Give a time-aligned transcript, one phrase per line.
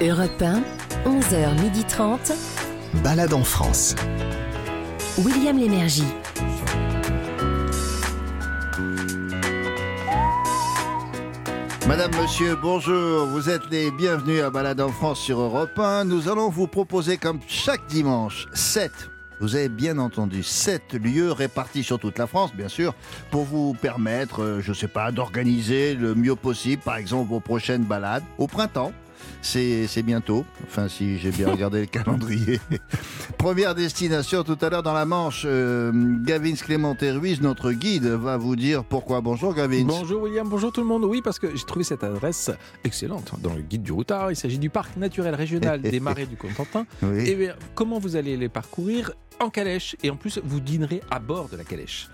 [0.00, 0.62] Europe 1,
[1.04, 2.32] 11h30.
[3.04, 3.94] Balade en France.
[5.18, 6.04] William Lémergie.
[11.86, 13.26] Madame, monsieur, bonjour.
[13.26, 16.04] Vous êtes les bienvenus à Balade en France sur Europe 1.
[16.04, 18.90] Nous allons vous proposer, comme chaque dimanche, 7
[19.40, 22.94] vous avez bien entendu sept lieux répartis sur toute la France, bien sûr,
[23.32, 27.40] pour vous permettre, euh, je ne sais pas, d'organiser le mieux possible, par exemple, vos
[27.40, 28.92] prochaines balades au printemps.
[29.40, 32.60] C'est bientôt, enfin si j'ai bien regardé le calendrier.
[33.38, 35.42] Première destination tout à l'heure dans la Manche.
[35.44, 35.92] Euh,
[36.24, 39.20] Gavin Clément Ruiz, notre guide, va vous dire pourquoi.
[39.20, 39.84] Bonjour Gavin.
[39.84, 41.04] Bonjour William, bonjour tout le monde.
[41.04, 42.50] Oui, parce que j'ai trouvé cette adresse
[42.84, 44.30] excellente dans le guide du routard.
[44.30, 46.86] Il s'agit du parc naturel régional des marais du Cotentin.
[47.02, 51.48] Et comment vous allez les parcourir en calèche et en plus vous dînerez à bord
[51.48, 52.08] de la calèche.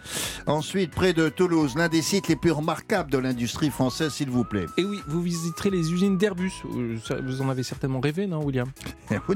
[0.46, 4.44] Ensuite, près de Toulouse, l'un des sites les plus remarquables de l'industrie française, s'il vous
[4.44, 4.66] plaît.
[4.76, 6.52] Et oui, vous visiterez les usines d'Airbus.
[6.74, 8.68] Euh, vous en avez certainement rêvé, non, William?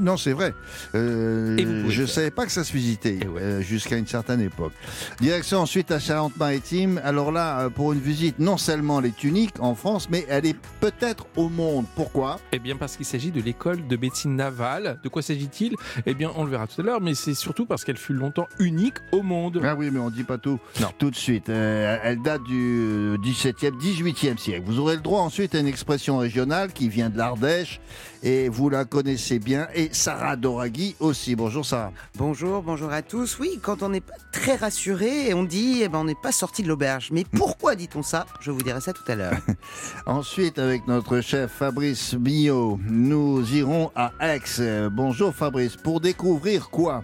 [0.01, 0.53] Non, c'est vrai.
[0.95, 4.73] Euh, je ne savais pas que ça se visitait eh euh, jusqu'à une certaine époque.
[5.19, 6.99] Direction ensuite à Charente-Maritime.
[7.03, 10.57] Alors là, pour une visite, non seulement elle est unique en France, mais elle est
[10.79, 11.85] peut-être au monde.
[11.95, 12.39] Pourquoi?
[12.51, 14.99] Eh bien, parce qu'il s'agit de l'école de médecine navale.
[15.03, 15.75] De quoi s'agit-il?
[16.05, 18.47] Eh bien, on le verra tout à l'heure, mais c'est surtout parce qu'elle fut longtemps
[18.59, 19.61] unique au monde.
[19.63, 20.59] Ah oui, mais on ne dit pas tout
[20.97, 21.49] tout de suite.
[21.49, 24.63] Euh, elle date du 17e, 18e siècle.
[24.65, 27.79] Vous aurez le droit ensuite à une expression régionale qui vient de l'Ardèche
[28.23, 29.67] et vous la connaissez bien.
[29.75, 31.35] Et Sarah Doraghi aussi.
[31.35, 31.91] Bonjour Sarah.
[32.17, 33.37] Bonjour, bonjour à tous.
[33.39, 36.63] Oui, quand on n'est pas très rassuré, on dit eh ben, on n'est pas sorti
[36.63, 37.09] de l'auberge.
[37.11, 38.25] Mais pourquoi dit-on ça?
[38.39, 39.37] Je vous dirai ça tout à l'heure.
[40.05, 44.89] ensuite, avec notre chef Fabrice Billot, nous irons à Aix.
[44.91, 45.75] Bonjour Fabrice.
[45.75, 47.03] Pour découvrir quoi?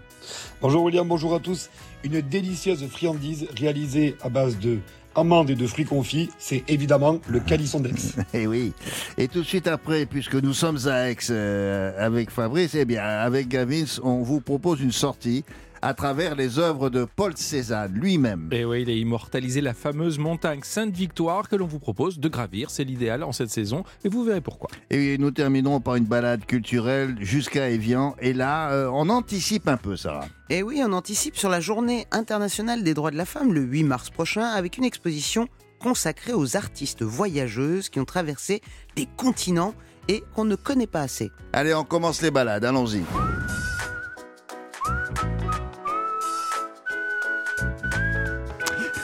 [0.62, 1.70] Bonjour William, bonjour à tous.
[2.04, 4.80] Une délicieuse friandise réalisée à base de
[5.16, 7.92] amandes et de fruits confits, c'est évidemment le calisson d'Aix.
[8.34, 8.74] Et eh oui.
[9.18, 13.04] Et tout de suite après, puisque nous sommes à Aix euh, avec Fabrice, eh bien,
[13.04, 15.44] avec Gavins, on vous propose une sortie
[15.82, 18.50] à travers les œuvres de Paul Cézanne lui-même.
[18.52, 22.70] Et oui, il a immortalisé la fameuse montagne Sainte-Victoire que l'on vous propose de gravir.
[22.70, 24.70] C'est l'idéal en cette saison et vous verrez pourquoi.
[24.90, 28.16] Et nous terminons par une balade culturelle jusqu'à Evian.
[28.20, 30.28] Et là, euh, on anticipe un peu, Sarah.
[30.50, 33.84] Et oui, on anticipe sur la journée internationale des droits de la femme le 8
[33.84, 35.48] mars prochain avec une exposition
[35.80, 38.62] consacrée aux artistes voyageuses qui ont traversé
[38.96, 39.74] des continents
[40.08, 41.32] et qu'on ne connaît pas assez.
[41.54, 43.04] Allez, on commence les balades, allons-y.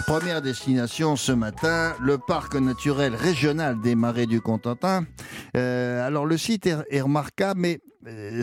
[0.07, 5.05] Première destination ce matin, le parc naturel régional des marais du Contentin.
[5.57, 7.79] Euh, alors le site est remarquable, mais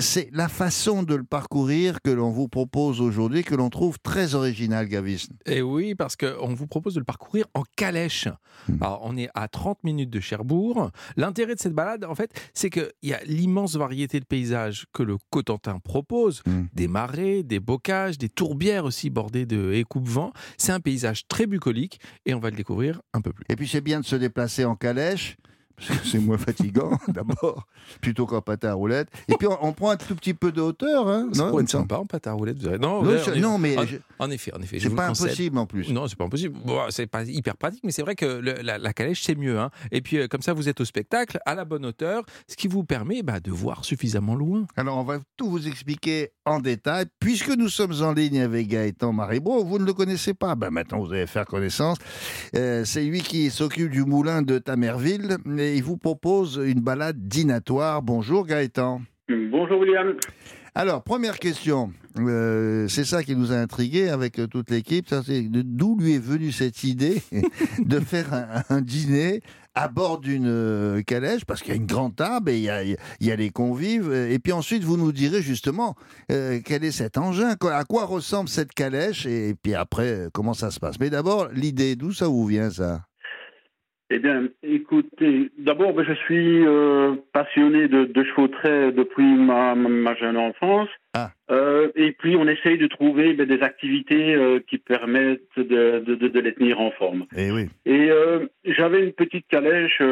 [0.01, 4.35] c'est la façon de le parcourir que l'on vous propose aujourd'hui, que l'on trouve très
[4.35, 5.29] original, Gavis.
[5.47, 8.29] Et eh oui, parce qu'on vous propose de le parcourir en calèche.
[8.69, 8.83] Hmm.
[8.83, 10.91] Alors, on est à 30 minutes de Cherbourg.
[11.17, 15.03] L'intérêt de cette balade, en fait, c'est qu'il y a l'immense variété de paysages que
[15.03, 16.43] le Cotentin propose.
[16.47, 16.65] Hmm.
[16.73, 21.47] Des marais, des bocages, des tourbières aussi bordées de haies vent C'est un paysage très
[21.47, 23.45] bucolique et on va le découvrir un peu plus.
[23.49, 25.37] Et puis, c'est bien de se déplacer en calèche
[26.05, 27.67] c'est moins fatigant d'abord,
[28.01, 29.09] plutôt qu'en patin à roulette.
[29.29, 31.09] Et puis on, prend un tout petit peu de hauteur.
[31.09, 32.63] Hein, ça pourrait être sympa en patin à roulette.
[32.81, 33.03] Non,
[33.37, 33.77] non, mais
[34.19, 34.79] en, effet, en effet.
[34.81, 35.91] C'est pas impossible en plus.
[35.91, 36.59] Non, c'est pas impossible.
[36.65, 39.59] Bon, c'est pas hyper pratique, mais c'est vrai que la, calèche c'est mieux.
[39.59, 39.71] Hein.
[39.91, 42.69] Et puis euh, comme ça, vous êtes au spectacle à la bonne hauteur, ce qui
[42.69, 44.67] vous permet bah, de voir suffisamment loin.
[44.77, 49.13] Alors on va tout vous expliquer en détail, puisque nous sommes en ligne avec Gaëtan
[49.13, 49.65] Maribro.
[49.65, 51.99] Vous ne le connaissez pas, ben maintenant vous allez faire connaissance.
[52.57, 57.17] Euh, c'est lui qui s'occupe du moulin de Tamerville et il vous propose une balade
[57.29, 58.03] dînatoire.
[58.03, 59.03] Bonjour Gaëtan.
[59.29, 60.15] Bonjour William.
[60.75, 65.99] Alors, première question, euh, c'est ça qui nous a intrigué avec euh, toute l'équipe, d'où
[65.99, 67.21] lui est venue cette idée
[67.79, 69.43] de faire un, dîner
[69.75, 72.97] à bord d'une euh, calèche, parce qu'il y a une grande table et il
[73.27, 75.95] y a, les convives, et puis ensuite vous nous direz justement
[76.29, 80.81] quel est cet engin, à quoi ressemble cette calèche, et puis après comment ça se
[80.81, 80.99] passe?
[81.01, 83.03] Mais d'abord, l'idée, d'où ça vous vient ça?
[84.13, 89.75] Eh bien, écoutez, d'abord, ben, je suis euh, passionné de, de chevaux traits depuis ma,
[89.75, 90.89] ma jeune enfance.
[91.15, 91.31] Ah.
[91.51, 96.15] Euh, et puis, on essaye de trouver ben, des activités euh, qui permettent de, de,
[96.15, 97.25] de, les tenir en forme.
[97.37, 97.69] Eh oui.
[97.87, 98.11] Et
[98.65, 100.03] j'avais une petite calèche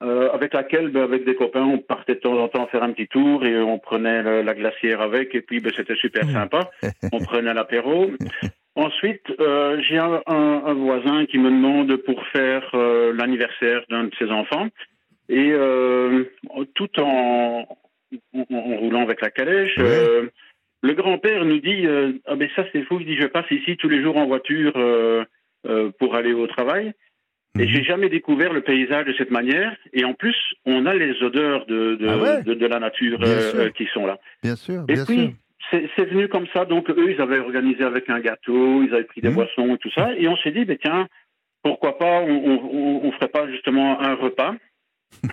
[0.00, 3.08] avec laquelle, ben, avec des copains, on partait de temps en temps faire un petit
[3.08, 5.34] tour et on prenait la, glacière avec.
[5.34, 6.70] Et puis, ben, c'était super sympa.
[7.12, 8.12] on prenait l'apéro.
[8.76, 14.14] Ensuite, euh, j'ai un, un, voisin qui me demande pour faire euh, l'anniversaire d'un de
[14.18, 14.68] ses enfants.
[15.28, 16.24] Et euh,
[16.74, 17.66] tout en,
[18.34, 21.86] en, roulant avec la calèche, le grand-père nous dit
[22.26, 24.72] Ah ben ça c'est fou, il dit Je passe ici tous les jours en voiture
[25.98, 26.92] pour aller au travail.
[27.56, 27.68] Et Mhm.
[27.68, 29.76] j'ai jamais découvert le paysage de cette manière.
[29.92, 30.34] Et en plus,
[30.66, 33.20] on a les odeurs de, de, Ah ouais de, de la nature
[33.76, 34.18] qui sont là.
[34.42, 35.14] Bien sûr, Et bien sûr.
[35.14, 35.36] puis,
[35.70, 36.64] c'est venu comme ça.
[36.64, 39.34] Donc, eux, ils avaient organisé avec un gâteau, ils avaient pris des Mhm.
[39.34, 40.14] boissons et tout ça.
[40.16, 41.08] Et on s'est dit, ben, tiens,
[41.62, 44.54] pourquoi pas, on, on ferait pas justement un repas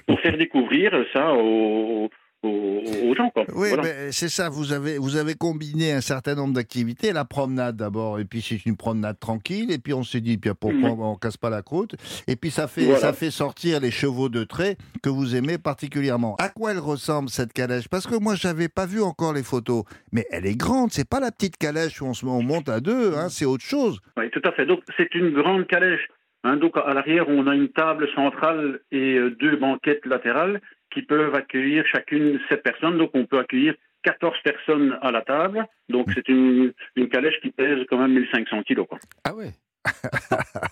[0.08, 2.10] pour faire découvrir ça aux,
[2.44, 3.30] aux, aux gens.
[3.30, 3.46] Quoi.
[3.54, 3.84] Oui, Voilà.
[3.84, 8.20] mais c'est ça, vous avez, vous avez combiné un certain nombre d'activités, la promenade d'abord,
[8.20, 11.02] et puis c'est une promenade tranquille, et puis on s'est dit, puis pourquoi Mhm.
[11.02, 11.96] on casse pas la croûte,
[12.28, 13.00] et puis ça fait, Voilà.
[13.00, 16.36] ça fait sortir les chevaux de trait que vous aimez particulièrement.
[16.40, 17.88] À quoi elle ressemble cette calèche?
[17.90, 21.20] Parce que moi, j'avais pas vu encore les photos, mais elle est grande, c'est pas
[21.20, 24.00] la petite calèche où on se on monte à deux, hein, c'est autre chose.
[24.18, 24.66] Oui, tout à fait.
[24.66, 26.08] Donc, c'est une grande calèche.
[26.44, 30.62] Hein, donc, à l'arrière, on a une table centrale et euh, deux banquettes latérales
[30.92, 32.98] qui peuvent accueillir chacune sept personnes.
[32.98, 35.66] Donc, on peut accueillir 14 personnes à la table.
[35.90, 38.88] Donc, c'est une, une calèche qui pèse quand même 1500 kilos.
[38.88, 39.00] Quoi.
[39.24, 39.52] Ah ouais.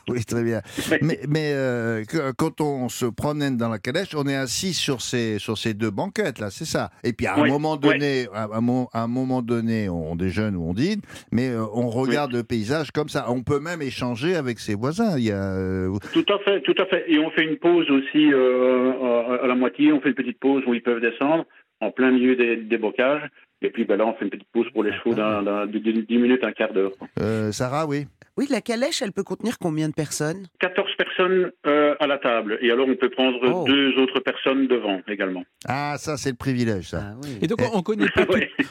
[0.08, 0.62] Oui, très bien.
[1.02, 2.04] Mais, mais euh,
[2.38, 5.92] quand on se promène dans la calèche, on est assis sur ces, sur ces deux
[5.92, 6.90] banquettes, là, c'est ça.
[7.04, 10.16] Et puis à un Oui, moment donné, à, un mo- à un moment donné, on
[10.16, 11.02] déjeune ou on dîne,
[11.32, 13.26] mais euh, on regarde le paysage comme ça.
[13.30, 15.18] On peut même échanger avec ses voisins.
[15.18, 17.06] Il y a, euh, Tout à fait, tout à fait.
[17.08, 19.92] Et on fait une pause aussi euh, à, la moitié.
[19.94, 21.46] On fait une petite pause où ils peuvent descendre
[21.82, 23.24] en plein milieu des, des bocages.
[23.62, 25.78] Et puis, ben là, on fait une petite pause pour les chevaux d'un- d'un- de
[25.80, 26.92] 10 minutes, un quart d'heure.
[27.20, 28.08] euh, Sarah, oui.
[28.40, 30.48] Oui, la calèche, elle peut contenir combien de personnes?
[30.62, 32.58] 14 personnes euh, à la table.
[32.62, 33.66] Et alors, on peut prendre Oh.
[33.68, 35.44] deux autres personnes devant également.
[35.68, 37.00] Ah, ça, c'est le privilège, ça.
[37.02, 37.38] Ah oui.
[37.42, 38.26] Et donc, on connaît tout-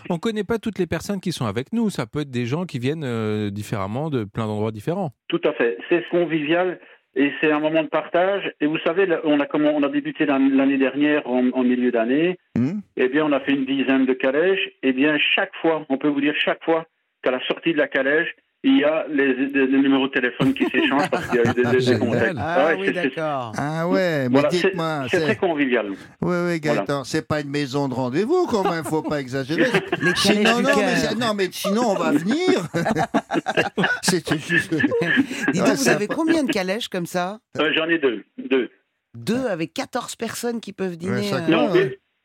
[0.08, 1.90] on connaît pas toutes les personnes qui sont avec nous.
[1.90, 5.10] Ça peut être des gens qui viennent euh, différemment de plein d'endroits différents.
[5.28, 5.76] Tout à fait.
[5.90, 6.80] C'est convivial
[7.14, 8.50] et c'est un moment de partage.
[8.62, 11.90] Et vous savez, on a, comment, on a débuté l'an- l'année dernière en, en milieu
[11.92, 12.38] d'année.
[12.56, 14.66] Hmm Eh bien, on a fait une dizaine de calèches.
[14.82, 16.86] Eh bien, chaque fois, on peut vous dire chaque fois
[17.22, 20.52] qu'à la sortie de la calèche, il y a les, les- les numéros de téléphone
[20.52, 22.00] qui s'échangent parce qu'il y a eu des, des- des Génial.
[22.00, 22.36] contacts.
[22.38, 23.52] Ah ouais, oui, d'accord.
[23.56, 25.90] Ah ouais, mais voilà, c'est dites-moi, c'est très convivial.
[26.20, 29.70] Oui, oui, Gaëtan, c'est pas une maison de rendez-vous quand même, faut pas exagérer.
[30.16, 32.66] Sinon, non, mais, non, mais sinon, on va venir.
[34.02, 34.74] C'était juste...
[35.52, 37.38] Dis donc, Ouais, vous avez combien de calèches comme ça?
[37.58, 38.24] Euh, J'en ai deux.
[38.38, 38.70] deux.
[39.16, 41.24] Deux avec 14 personnes qui peuvent dîner.
[41.24, 41.48] ça euh.
[41.48, 41.72] Non,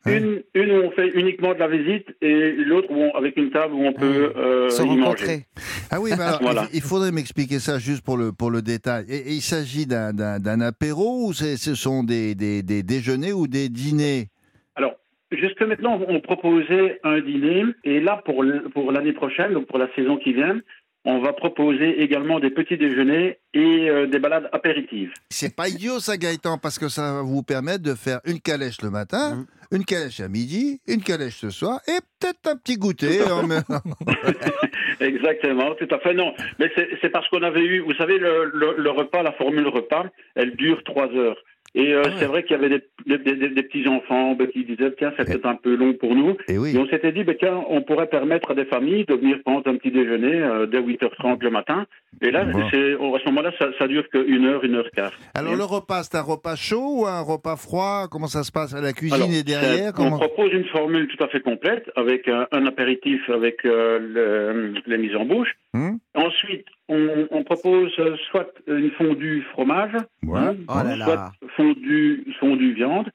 [0.06, 0.18] ouais.
[0.18, 3.84] une, une, où on fait uniquement de la visite et l'autre avec une table où
[3.84, 5.00] on peut euh, se y manger.
[5.02, 5.46] rencontrer.
[5.90, 6.66] Ah oui, alors, Voilà.
[6.72, 9.04] il il faudrait m'expliquer ça juste pour le, pour le détail.
[9.08, 12.82] Et, et il s'agit d'un- d'un d'un apéro ou c'est- ce sont des, des, des
[12.82, 14.28] déjeuners ou des dîners?
[14.76, 14.94] Alors,
[15.32, 19.78] jusque maintenant, on proposait un dîner, et là, pour, l- pour l'année prochaine, donc pour
[19.78, 20.58] la saison qui vient,
[21.04, 25.12] on va proposer également des petits déjeuners et euh, des balades apéritives.
[25.30, 28.80] C'est pas idiot ça, Gaëtan, parce que ça va vous permettre de faire une calèche
[28.82, 29.46] le matin, Mhm.
[29.78, 33.20] une calèche à midi, une calèche ce soir et peut-être un petit goûter.
[33.30, 33.46] en
[35.00, 36.14] Exactement, tout à fait.
[36.14, 39.32] Non, mais c'est c'est parce qu'on avait eu, vous savez, le, le- le repas, la
[39.32, 41.36] formule repas, elle dure trois heures.
[41.76, 42.14] Et euh, Ah ouais.
[42.18, 42.82] c'est vrai qu'il y avait des,
[43.18, 46.14] des- des- des petits enfants ben, qui disaient tiens, c'est peut-être un peu long pour
[46.14, 46.36] nous.
[46.48, 46.74] Et oui.
[46.74, 49.66] Et on s'était dit, ben, tiens, on pourrait permettre à des familles de venir prendre
[49.68, 51.86] un petit déjeuner euh, dès 8h30 le matin.
[52.22, 52.60] Et là, Bon.
[52.60, 55.12] à ce moment-là, ça, ça dure qu'une heure, une heure quart.
[55.34, 58.06] Alors le repas, c'est un repas chaud ou un repas froid?
[58.10, 58.74] Comment ça se passe?
[58.74, 62.46] La cuisine Alors, est derrière On propose une formule tout à fait complète avec un,
[62.52, 65.50] un apéritif avec euh, le- les mises en bouche.
[65.74, 65.96] Hmm?
[66.14, 69.92] Ensuite, on, on propose euh, soit une fondue fromage,
[70.24, 70.38] Ouais.
[70.38, 71.04] hein, Oh là là.
[71.06, 73.10] soit fondue, fondue viande.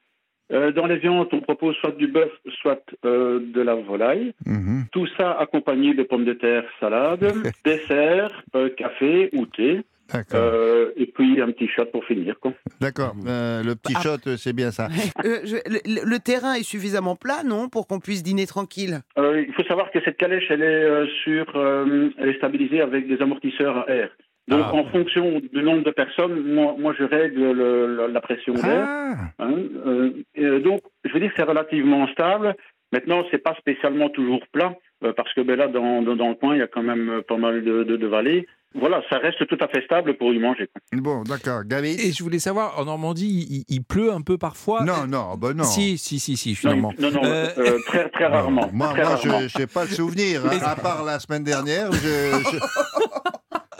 [0.52, 2.32] Euh, dans les viandes, on propose soit du bœuf,
[2.62, 4.34] soit euh, de la volaille.
[4.46, 4.86] Mhm.
[4.92, 7.20] Tout ça accompagné de pommes de terre, salade,
[7.66, 10.40] dessert, euh, café ou thé, D'accord.
[10.42, 12.40] euh, et puis un petit shot pour finir.
[12.40, 12.54] Quoi.
[12.82, 13.14] D'accord.
[13.28, 14.02] Euh, le petit Ah.
[14.02, 14.88] shot, c'est bien ça.
[15.24, 19.02] Euh, je- le, le terrain est suffisamment plat, non, pour qu'on puisse dîner tranquille?
[19.20, 22.82] Euh, il faut savoir que cette calèche, elle est euh, sur, euh, elle est stabilisée
[22.82, 24.10] avec des amortisseurs à air.
[24.50, 24.74] Donc, Ah.
[24.76, 28.86] en fonction du nombre de personnes, moi, moi je règle le- le- la pression d'air.
[28.88, 29.54] Ah hein,
[29.86, 32.56] euh, donc, je veux dire que c'est relativement stable.
[32.92, 36.36] Maintenant, c'est pas spécialement toujours plat, euh, parce que ben là, dans, dans, dans le
[36.36, 38.48] coin, il y a quand même pas mal de, de, de vallées.
[38.76, 40.70] Voilà, ça reste tout à fait stable pour y manger.
[40.94, 41.62] Bon, d'accord.
[41.66, 44.84] David Et je voulais savoir, en Normandie, il, il pleut un peu parfois?
[44.84, 45.64] Non, non, bah non.
[45.64, 46.94] Si, si, si, si, finalement.
[47.00, 48.70] non, non, Euh, euh, très, très rarement.
[48.72, 49.40] Moi, très moi rarement.
[49.42, 50.46] je sais pas le souvenir.
[50.46, 50.58] hein.
[50.64, 52.58] À part la semaine dernière, je, je,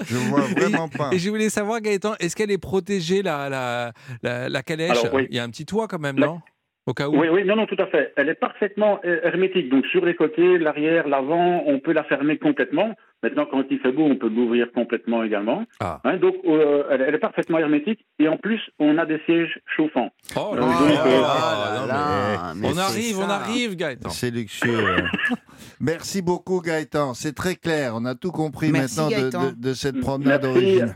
[0.06, 1.10] je vois vraiment pas.
[1.14, 3.92] Et je voulais savoir, Gaëtan, est-ce qu'elle est protégée, la, la,
[4.24, 5.28] la, la calèche Alors, oui.
[5.30, 6.40] Il y a un petit toit quand même, La- non?
[6.86, 8.14] Au cas où Oui, oui, non, non, tout à fait.
[8.16, 9.70] Elle est parfaitement euh, hermétique.
[9.70, 12.96] Donc, sur les côtés, l'arrière, l'avant, on peut la fermer complètement.
[13.22, 15.64] Maintenant, quand il fait beau, on peut l'ouvrir complètement également.
[15.82, 16.00] Ah.
[16.06, 18.06] Hein, donc, euh, elle, elle est parfaitement hermétique.
[18.18, 20.10] Et en plus, on a des sièges chauffants.
[20.38, 24.10] Oh là donc, là là là, là, mais On arrive, on arrive, Gaëtan.
[24.10, 24.96] C'est luxueux.
[25.82, 27.94] Merci beaucoup Gaëtan, c'est très clair.
[27.96, 29.52] On a tout compris Merci, maintenant de, Gaëtan.
[29.52, 30.58] de- de cette promenade Merci.
[30.58, 30.96] origine.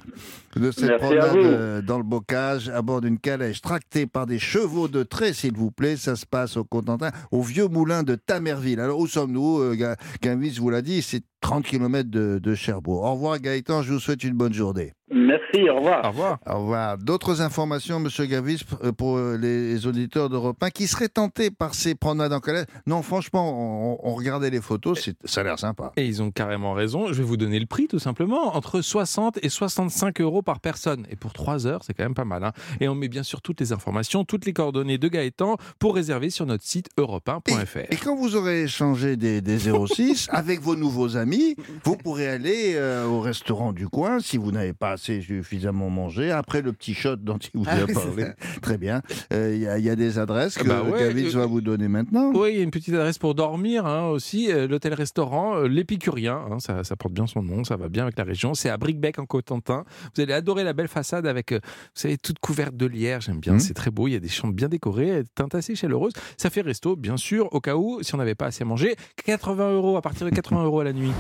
[0.55, 4.39] De cette Merci promenade euh, dans le bocage à bord d'une calèche tractée par des
[4.39, 5.95] chevaux de trait, s'il vous plaît.
[5.97, 8.79] Ça se passe au Cotentin, au vieux moulin de Tamerville.
[8.79, 13.03] Alors où sommes-nous euh, Ga- Gavis vous l'a dit, c'est 30 km de, Cherbourg.
[13.03, 14.93] Au revoir Gaëtan, je vous souhaite une bonne journée.
[15.11, 16.05] Merci, au revoir.
[16.05, 16.39] Au revoir.
[16.47, 16.97] Au revoir.
[16.97, 21.75] D'autres informations, Monsieur Gavis, euh, pour euh, les auditeurs d'Europe 1 qui seraient tentés par
[21.75, 25.59] ces promenades en calèche Non, franchement, on, on regardait les photos, c'est- ça a l'air
[25.59, 25.91] sympa.
[25.97, 27.07] Et ils ont carrément raison.
[27.07, 28.55] Je vais vous donner le prix tout simplement.
[28.55, 31.05] Entre 60 et 65 euros par personne.
[31.09, 32.43] Et pour 3 heures, c'est quand même pas mal.
[32.43, 32.53] hein.
[32.79, 36.29] Et on met bien sûr toutes les informations, toutes les coordonnées de Gaëtan pour réserver
[36.29, 37.91] sur notre site europe1.fr.
[37.91, 42.73] Et quand vous aurez échangé des, des 06 avec vos nouveaux amis, vous pourrez aller
[42.75, 46.31] euh, au restaurant du coin si vous n'avez pas assez suffisamment mangé.
[46.31, 48.25] Après le petit shot dont il vous Ah a parlé.
[48.61, 49.01] Très bien.
[49.33, 51.45] Euh, Il y, a- il y a des adresses que Bah ouais, Gavis euh, va
[51.45, 52.31] vous donner maintenant?
[52.33, 54.51] Oui, il y a une petite adresse pour dormir hein, aussi.
[54.51, 56.39] euh, L'hôtel-restaurant, euh, l'Épicurien.
[56.51, 58.53] hein, ça, ça porte bien son nom, ça va bien avec la région.
[58.53, 59.83] C'est à Bricbec en Cotentin.
[60.15, 63.21] Vous allez adorer la belle façade avec, euh, vous savez, toute couverte de lierre.
[63.21, 63.59] J'aime bien, Mhm.
[63.59, 64.07] c'est très beau.
[64.07, 66.13] Il y a des chambres bien décorées, teinte assez chaleureuse.
[66.37, 68.95] Ça fait resto, bien sûr, au cas où, si on n'avait pas assez mangé.
[69.25, 71.11] 80 euros à partir de 80 euros à la nuit.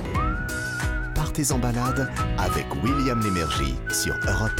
[1.33, 4.51] Partez en balade avec William Lémergie sur Europe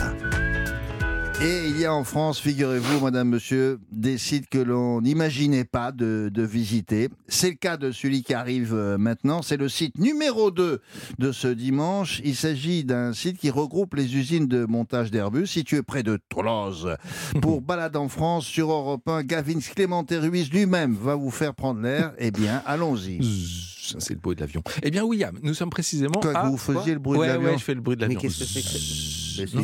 [1.40, 1.44] 1.
[1.46, 5.92] Et il y a en France, figurez-vous, madame, monsieur, des sites que l'on n'imaginait pas
[5.92, 7.10] de, de visiter.
[7.28, 9.44] C'est le cas de celui qui arrive euh, maintenant.
[9.44, 10.82] C'est le site numéro 2
[11.20, 12.22] de ce dimanche.
[12.26, 16.96] Il s'agit d'un site qui regroupe les usines de montage d'Airbus situées près de Toulouse.
[17.44, 21.82] Pour Balade en France sur Europe 1, Gavin Clément Ruiz lui-même va vous faire prendre
[21.82, 22.14] l'air.
[22.18, 23.73] Eh bien, allons-y.
[24.00, 24.62] C'est le bruit de l'avion.
[24.82, 26.50] Eh bien, William, nous sommes précisément que à...
[26.50, 28.22] vous faisiez le bruit ouais, de l'avion ouais, je fais le bruit de Mais l'avion.
[28.30, 29.14] qu'est-ce que c'est que.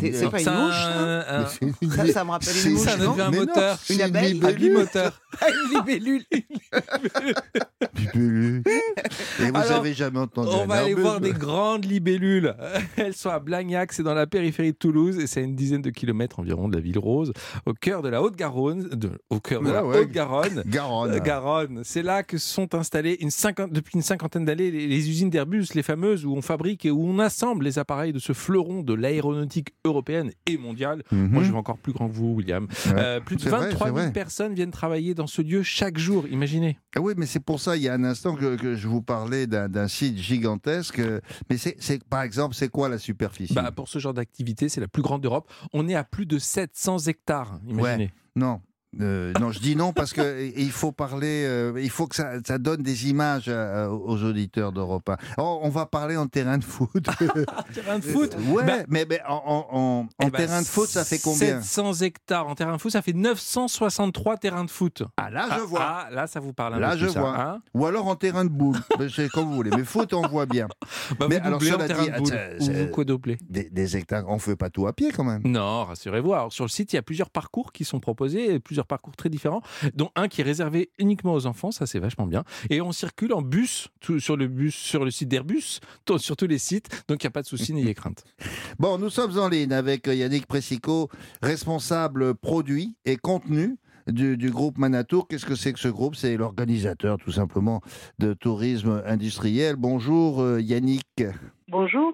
[0.02, 2.82] Mais c'est- pas une ça, mouche, ça un- un- Ça, ça me rappelle une mouche,
[2.86, 3.78] ça, non un Mais non, moteur.
[3.84, 4.40] c'est Une abeille.
[4.44, 5.22] Un bimoteur.
[5.48, 6.24] Une libellule.
[7.96, 8.64] Libellule.
[9.40, 12.56] Et vous Alors, avez jamais entendu On va aller voir des grandes libellules.
[12.98, 15.82] Elles sont à Blagnac, c'est dans la périphérie de Toulouse et c'est à une dizaine
[15.82, 17.32] de kilomètres environ de la ville rose,
[17.66, 18.90] au cœur de la Haute-Garonne.
[19.30, 20.00] Au cœur de Ouais, la ouais.
[20.00, 20.64] Haute-Garonne.
[20.68, 21.12] Garonne.
[21.14, 21.82] Euh, Garonne.
[21.84, 25.68] C'est là que sont installées une cinquante- depuis une cinquantaine d'années les, les usines d'Airbus,
[25.76, 28.94] les fameuses où on fabrique et où on assemble les appareils de ce fleuron de
[28.94, 31.04] l'aéronautique européenne et mondiale.
[31.12, 31.44] Moi, Mhm.
[31.46, 32.66] je vais encore plus grand que vous, William.
[32.88, 32.92] Ouais.
[32.98, 34.12] Euh, plus de C'est vrai, 23 c'est 000 vrai.
[34.14, 36.80] personnes viennent travailler dans ce lieu chaque jour, imaginez.
[36.96, 39.02] Ah oui, mais c'est pour ça, il y a un instant que, que je vous
[39.02, 41.02] parlais d'un site gigantesque.
[41.50, 43.54] Mais c'est, c'est- par exemple, c'est quoi la superficie?
[43.54, 45.52] Bah, pour ce genre d'activité, c'est la plus grande d'Europe.
[45.74, 48.12] On est à plus de 700 hectares, imaginez.
[48.36, 48.62] Non.
[49.00, 52.32] Euh, non, je dis non parce que il faut parler, euh, il faut que ça,
[52.46, 55.18] ça donne des images euh, aux auditeurs d'Europe 1.
[55.38, 56.90] Oh, on va parler en terrain de foot.
[57.74, 60.66] Terrain de foot ouais, Bah, mais, mais en, en- en- en eh ben, terrain de
[60.66, 64.72] foot, ça fait combien 700 hectares en terrain de foot, ça fait 963 terrains de
[64.72, 65.04] foot.
[65.18, 65.80] Ah là, je Ah, vois.
[65.82, 67.40] ah, là, ça vous parle un Là, peu je plus, ça, vois.
[67.40, 68.78] hein Ou alors en terrain de boule.
[69.14, 69.72] C'est comme vous voulez.
[69.78, 70.68] Mais foot, on voit bien.
[71.20, 72.28] bah, Mais vous alors, cela terrain dit, de boule.
[72.28, 73.38] c'est- Ou vous quadruplez.
[73.48, 75.42] Des, des hectares, on fait pas tout à pied quand même.
[75.46, 76.34] Non, rassurez-vous.
[76.34, 79.30] Alors, sur le site, il y a plusieurs parcours qui sont proposés, plusieurs parcours très
[79.30, 79.62] différents,
[79.96, 82.44] dont un qui est réservé uniquement aux enfants, ça c'est vachement bien.
[82.70, 85.80] Et on circule en bus tout- sur le bus, sur le site d'Airbus,
[86.18, 88.24] sur tous les sites, donc il n'y a pas de souci, n'ayez crainte.
[88.80, 91.10] Bon, nous sommes en ligne avec Yannick Pressico,
[91.42, 95.28] responsable produit et contenu du, du groupe Manatour.
[95.28, 96.16] Qu'est-ce que c'est que ce groupe?
[96.16, 97.82] C'est l'organisateur tout simplement
[98.20, 99.76] de tourisme industriel.
[99.76, 101.24] Bonjour euh, Yannick.
[101.68, 102.14] Bonjour.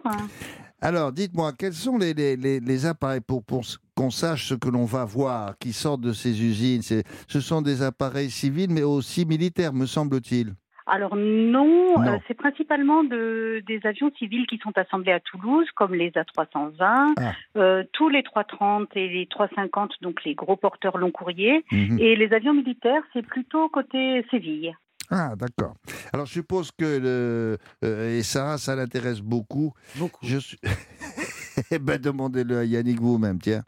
[0.87, 3.61] Alors, dites-moi, quels sont les, les- les- les appareils pour, pour
[3.97, 6.83] qu'on sache ce que l'on va voir qui sortent de ces usines?
[7.27, 10.53] Ce sont des appareils civils mais aussi militaires, me semble-t-il.
[10.87, 12.07] Alors non, Non.
[12.07, 17.15] euh, c'est principalement de, des avions civils qui sont assemblés à Toulouse, comme les A320,
[17.17, 17.31] Ah.
[17.57, 21.65] euh, tous les 330 et les 350, donc les gros porteurs long courrier.
[21.71, 21.97] Mhm.
[21.99, 24.75] Et les avions militaires, c'est plutôt côté Séville.
[25.09, 25.75] Ah, d'accord.
[26.13, 29.73] Alors, je suppose que le, euh, et Sarah, ça l'intéresse beaucoup.
[29.95, 30.25] Beaucoup.
[30.25, 30.59] Je suis...
[31.71, 33.63] eh ben, demandez-le à Yannick vous-même, tiens.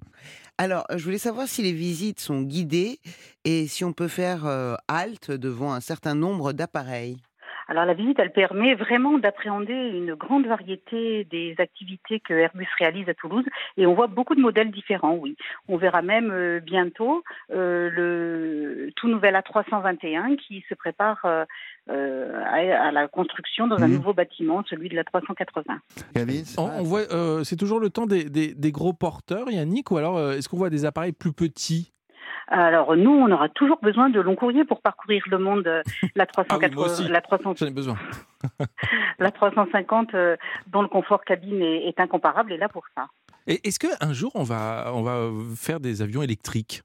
[0.58, 3.00] Alors, je voulais savoir si les visites sont guidées
[3.46, 7.17] et si on peut faire euh, halte devant un certain nombre d'appareils.
[7.68, 13.10] Alors la visite, elle permet vraiment d'appréhender une grande variété des activités que Airbus réalise
[13.10, 13.46] à Toulouse
[13.76, 15.36] et on voit beaucoup de modèles différents, oui.
[15.68, 21.46] On verra même euh, bientôt euh, le tout nouvel A321 qui se prépare euh,
[21.90, 23.94] euh, à, à la construction dans un Mhm.
[23.96, 25.80] nouveau bâtiment, celui de la 380.
[26.14, 29.92] Kevin On, on voit, euh, c'est toujours le temps des, des- des gros porteurs, Yannick,
[29.92, 31.92] ou alors euh, est-ce qu'on voit des appareils plus petits?
[32.48, 35.68] Alors nous, on aura toujours besoin de long courrier pour parcourir le monde.
[35.68, 35.84] euh,
[36.16, 37.04] La, Ah oui, moi aussi.
[37.08, 37.96] 380, la, 300 J'en ai besoin.
[39.20, 40.38] la 350 euh,
[40.68, 43.08] dont le confort cabine est, est incomparable est là pour ça.
[43.48, 46.82] Est-ce qu'un jour, on va, on va faire des avions électriques?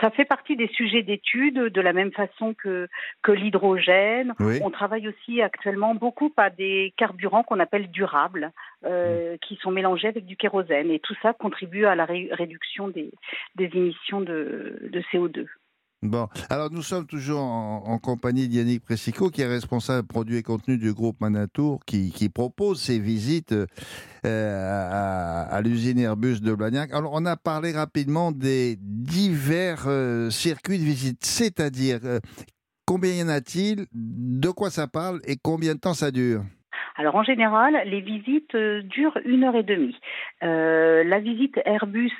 [0.00, 2.88] Ça- fait partie des sujets d'étude de la même façon que,
[3.22, 4.34] que l'hydrogène.
[4.40, 4.58] Oui.
[4.62, 8.52] On travaille aussi actuellement beaucoup à des carburants qu'on appelle durables,
[8.84, 10.90] euh, qui sont mélangés avec du kérosène.
[10.90, 13.10] Et tout ça contribue à la ré- réduction des,
[13.56, 15.46] des émissions de, de CO2.
[16.02, 20.76] Bon, alors nous sommes toujours en, compagnie d'Yannick Pressico, qui est responsable produits et contenu
[20.76, 23.54] du groupe Manatour, qui, propose ces visites
[24.26, 26.92] euh, à, l'usine Airbus de Blagnac.
[26.92, 32.18] Alors, on a parlé rapidement des divers euh, circuits de visite, c'est-à-dire euh,
[32.84, 36.42] combien y en a-t-il, de quoi ça parle et combien de temps ça dure?
[36.96, 39.96] Alors en général, les visites durent une heure et demie.
[40.42, 42.12] La visite Airbus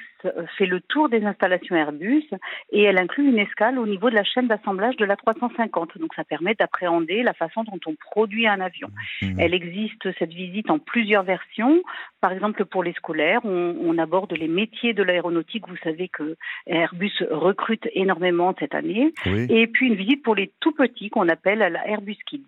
[0.57, 2.25] fait le tour des installations Airbus
[2.71, 5.99] et elle inclut une escale au niveau de la chaîne d'assemblage de la 350.
[5.99, 8.89] Donc ça permet d'appréhender la façon dont on produit un avion.
[9.23, 9.37] Mhm.
[9.39, 11.83] Elle existe cette visite en plusieurs versions.
[12.21, 15.69] Par exemple, pour les scolaires, on, on aborde les métiers de l'aéronautique.
[15.69, 16.37] Vous savez que
[16.67, 19.13] Airbus recrute énormément cette année.
[19.27, 19.47] Oui.
[19.51, 22.45] Et puis une visite pour les tout petits qu'on appelle la Airbus Kids.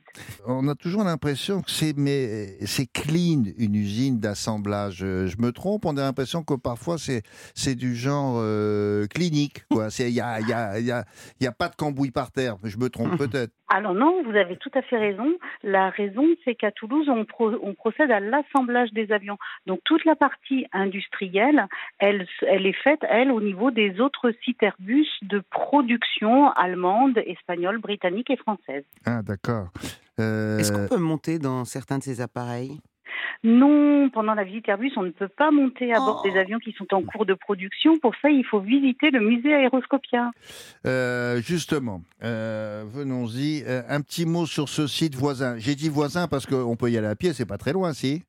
[0.47, 5.03] On a toujours l'impression que c'est mais c'est clean une usine d'assemblage.
[5.03, 5.85] Euh, Je me trompe.
[5.85, 7.23] On a l'impression que parfois c'est
[7.65, 9.65] c'est du genre euh, clinique.
[9.71, 11.05] Il y a y a il y a
[11.41, 12.57] il y a pas de cambouis par terre.
[12.65, 13.53] Je me trompe peut-être.
[13.69, 15.27] Alors non, vous avez tout à fait raison.
[15.63, 19.39] La raison, c'est qu'à Toulouse, on, pro- on procède à l'assemblage des avions.
[19.67, 21.67] Donc toute la partie industrielle,
[21.99, 27.79] elle, elle est faite, elle, au niveau des autres sites Airbus de production allemande, espagnole,
[27.79, 28.85] britannique et française.
[29.07, 29.69] Ah d'accord.
[30.21, 32.79] Euh, Est-ce qu'on peut monter dans certains de ces appareils?
[33.43, 36.29] Non, pendant la visite Airbus, on ne peut pas monter à bord Oh.
[36.29, 37.97] des avions qui sont en cours de production.
[37.99, 40.31] Pour ça, il faut visiter le musée Aéroscopia.
[40.87, 43.65] euh, justement, euh, venons-y.
[43.67, 45.57] Euh, un petit mot sur ce site voisin.
[45.59, 47.33] J'ai dit voisin parce qu'on peut y aller à pied.
[47.33, 48.23] C'est pas très loin, si.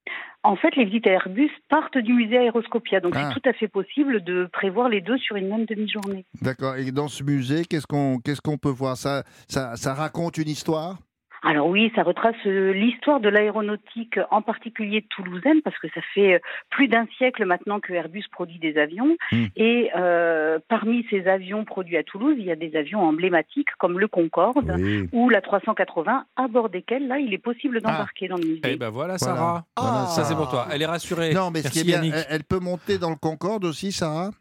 [0.43, 3.29] En fait, les visites Airbus partent du musée Aéroscopia, donc Ah.
[3.33, 6.23] c'est tout à fait possible de prévoir les deux sur une même demi-journée.
[6.41, 6.75] D'accord.
[6.75, 8.95] Et dans ce musée, qu'est-ce qu'on qu'est-ce qu'on peut voir?
[8.95, 10.99] Ça, ça ça raconte une histoire?
[11.45, 16.33] Alors oui, ça retrace euh, l'histoire de l'aéronautique, en particulier toulousaine, parce que ça fait
[16.33, 16.39] euh,
[16.71, 19.15] plus d'un siècle maintenant que Airbus produit des avions.
[19.31, 19.45] Mm.
[19.55, 23.99] Et euh, parmi ces avions produits à Toulouse, il y a des avions emblématiques comme
[23.99, 25.07] le Concorde Oui.
[25.13, 28.61] ou la 380, à bord desquels, là, il est possible d'embarquer dans le musée.
[28.65, 29.65] Eh ben voilà, Sarah.
[29.77, 30.35] Voilà, Ça, c'est Sarah.
[30.41, 30.67] pour toi.
[30.71, 31.31] Elle est rassurée.
[31.31, 34.31] Non, mais ce qui Merci, est bien, elle peut monter dans le Concorde aussi, Sarah?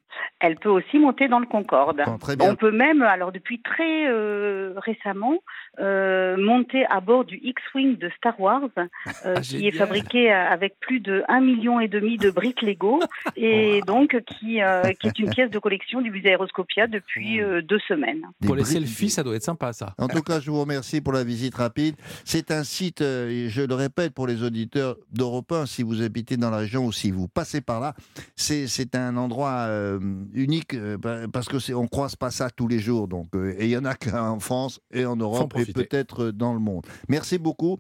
[0.41, 2.03] Elle peut aussi monter dans le Concorde.
[2.05, 2.51] Bon, très bien.
[2.51, 5.39] On peut même, alors depuis très euh, récemment,
[5.81, 8.69] euh, monter à bord du X-Wing de Star Wars,
[9.27, 13.01] euh, Ah, qui est fabriqué avec plus de 1,5 million et demi de briques Lego,
[13.37, 17.63] et donc qui, euh, qui est une pièce de collection du musée Aéroscopia depuis euh,
[17.63, 18.23] deux semaines.
[18.41, 19.95] Des Pour les selfies, ça doit être sympa, ça.
[19.99, 21.97] En tout cas, je vous remercie pour la visite rapide.
[22.25, 26.37] C'est un site, euh, je le répète pour les auditeurs d'Europe 1, si vous habitez
[26.37, 27.95] dans la région ou si vous passez par là,
[28.37, 29.99] c'est c'est un endroit euh,
[30.35, 33.09] unique euh, pa- parce que c'est on croise pas ça tous les jours.
[33.09, 36.53] Donc, euh, et il y en a qu'en France et en Europe et peut-être dans
[36.53, 36.87] le monde.
[37.09, 37.79] Merci beaucoup.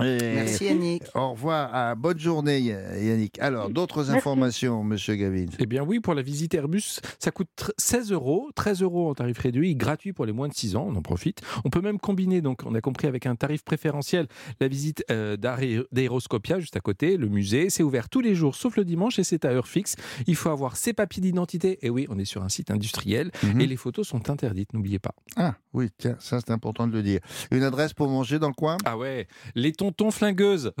[0.00, 1.02] Et Merci Yannick.
[1.14, 3.38] Au revoir, à bonne journée Yannick.
[3.40, 5.46] Alors, d'autres informations, Monsieur Gavin?
[5.58, 9.14] Eh bien oui, pour la visite Airbus, ça coûte tr- 16 euros, 13 euros en
[9.14, 11.40] tarif réduit, gratuit pour les moins de 6 ans, on en profite.
[11.64, 14.28] On peut même combiner, donc on a compris avec un tarif préférentiel,
[14.60, 18.54] la visite euh, d'Aé- d'Aéroscopia juste à côté, le musée, c'est ouvert tous les jours
[18.54, 19.96] sauf le dimanche et c'est à heure fixe.
[20.26, 23.60] Il faut avoir ses papiers d'identité, et oui, on est sur un site industriel, Mhm.
[23.60, 25.14] et les photos sont interdites, n'oubliez pas.
[25.36, 27.20] Ah oui, tiens, ça c'est important de le dire.
[27.50, 28.76] Une adresse pour manger dans le coin?
[28.84, 30.72] Ah ouais, les tontons flingueuses,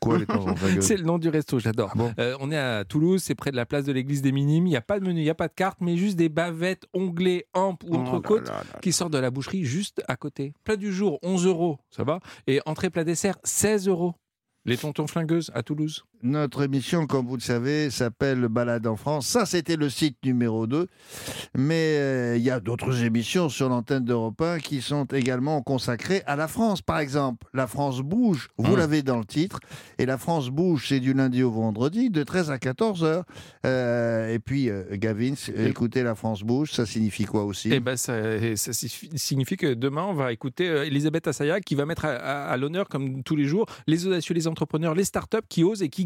[0.00, 0.44] Quoi les temps
[0.80, 1.90] c'est le nom du resto, j'adore.
[1.92, 4.32] Ah bon Euh, on est à Toulouse, c'est près de la place de l'église des
[4.32, 4.66] Minimes.
[4.66, 6.28] Il n'y a pas de menu, il n'y a pas de carte, mais juste des
[6.28, 8.78] bavettes, onglets, ampes ou Oh entrecôtes là là là.
[8.80, 10.52] qui sortent de la boucherie juste à côté.
[10.64, 12.20] Plat du jour, 11 euros, ça va.
[12.46, 14.14] Et entrée plat dessert, 16 euros.
[14.66, 16.04] Les tontons flingueuses à Toulouse.
[16.22, 19.26] Notre émission, comme vous le savez, s'appelle Balade en France.
[19.26, 20.86] Ça, c'était le site numéro 2.
[21.56, 26.22] Mais euh, il y a d'autres émissions sur l'antenne d'Europe 1 qui sont également consacrées
[26.26, 26.82] à la France.
[26.82, 28.78] Par exemple, La France bouge, vous Mmh.
[28.78, 29.60] l'avez dans le titre.
[29.98, 33.24] Et La France bouge, c'est du lundi au vendredi, de 13 à 14 heures.
[33.64, 37.72] Euh, et puis, euh, Gavin, écoutez La France bouge, ça signifie quoi aussi?
[37.72, 38.12] Et ben ça,
[38.56, 42.56] ça signifie que demain, on va écouter Elisabeth Assaya qui va mettre à, à- à
[42.58, 46.04] l'honneur, comme tous les jours, les audacieux, les entrepreneurs, les startups qui osent et qui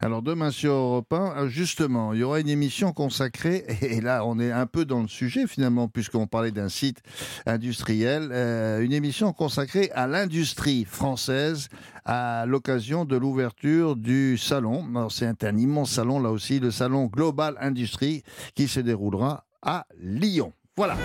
[0.00, 4.24] Alors demain sur Europe 1, euh, justement, il y aura une émission consacrée, et là
[4.24, 6.98] on est un peu dans le sujet finalement, puisqu'on parlait d'un site
[7.46, 11.68] industriel, euh, une émission consacrée à l'industrie française
[12.04, 15.08] à l'occasion de l'ouverture du salon.
[15.10, 18.22] C'est un, un immense salon là aussi, le salon Global Industrie,
[18.54, 20.52] qui se déroulera à Lyon.
[20.76, 20.96] Voilà.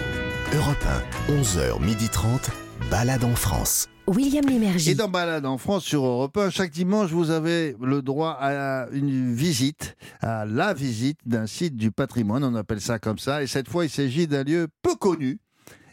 [0.54, 0.86] Europe
[1.30, 3.88] 1, 11h30, balade en France.
[4.08, 4.92] William Lémergie.
[4.92, 8.88] Et dans Balade en France sur Europe 1, chaque dimanche, vous avez le droit à
[8.92, 13.44] une visite, à la visite d'un site du patrimoine, on appelle ça comme ça.
[13.44, 15.40] Et cette fois, il s'agit d'un lieu peu connu.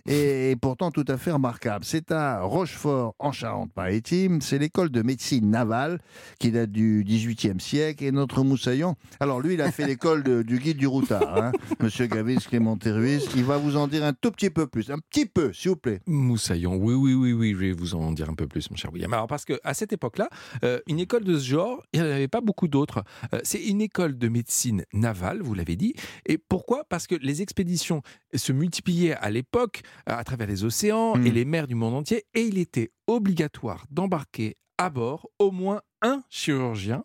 [0.08, 1.84] Et pourtant tout à fait remarquable.
[1.84, 4.40] C'est à Rochefort, en Charente-Maritime.
[4.40, 6.00] C'est l'école de médecine navale
[6.38, 8.04] qui date du XVIIIe siècle.
[8.04, 12.06] Et notre moussaillon, alors lui, il a fait l'école du guide du routard, hein, Monsieur
[12.06, 13.28] Gavis Clément Ruiz.
[13.34, 15.76] Il va vous en dire un tout petit peu plus, un petit peu, s'il vous
[15.76, 16.00] plaît.
[16.06, 18.92] Moussaillon, oui, oui, oui, oui, je vais vous en dire un peu plus, mon cher
[18.92, 19.12] William.
[19.12, 20.28] Alors, parce qu'à cette époque-là,
[20.62, 23.02] euh, une école de ce genre, il n'y en avait pas beaucoup d'autres.
[23.34, 25.94] Euh, c'est une école de médecine navale, vous l'avez dit.
[26.26, 26.84] Et pourquoi?
[26.88, 28.02] Parce que les expéditions
[28.34, 32.42] se multipliaient à l'époque à travers les océans et les mers du monde entier, et
[32.42, 37.04] il était obligatoire d'embarquer à bord au moins un chirurgien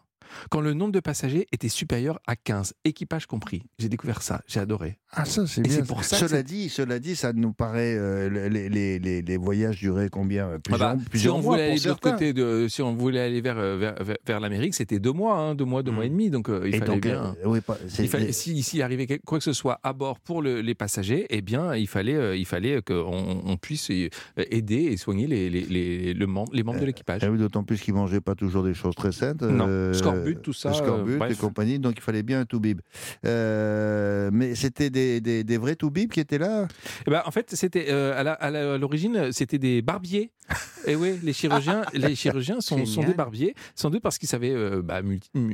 [0.49, 3.63] quand le nombre de passagers était supérieur à 15, équipage compris.
[3.79, 4.97] J'ai découvert ça, j'ai adoré.
[5.11, 5.71] Ah ça c'est bien.
[5.73, 9.37] c'est pour ça cela dit, cela dit, ça nous paraît euh, les, les, les, les
[9.37, 10.47] voyages duraient combien?
[10.47, 12.11] Euh, Ah Plusieurs, bah, si plusieurs on mois voulait pour aller de l'autre certains.
[12.13, 15.37] côté, de, si on voulait aller vers, euh, vers, vers- vers l'Amérique, c'était deux mois,
[15.37, 15.95] hein, deux mois, deux Mm.
[15.95, 16.29] mois et demi.
[16.29, 17.35] Donc euh, il Et fallait donc, bien.
[17.43, 20.61] euh, oui, pas- Il fallait, si, arrivait quoi que ce soit à bord pour le-
[20.61, 25.27] les passagers, eh bien, il fallait, euh, il fallait qu'on on puisse aider et soigner
[25.27, 27.21] les, les, les, le mem- les membres de l'équipage.
[27.23, 29.37] Ah D'autant plus qu'ils mangeaient pas toujours des choses très saines.
[29.41, 29.91] Non.
[30.21, 32.81] Euh, Scorbut, tout ça, le Scorbut euh, et compagnie, donc il fallait bien un toubib.
[33.25, 36.67] Euh, mais c'était des, des, des vrais toubibs qui étaient là?
[37.07, 40.31] Eh ben, en fait, c'était euh, à l'origine, c'était des barbiers.
[40.87, 44.81] Et oui, les chirurgiens, les chirurgiens sont, des barbiers, sans doute parce qu'ils savaient euh,
[44.81, 45.01] bah,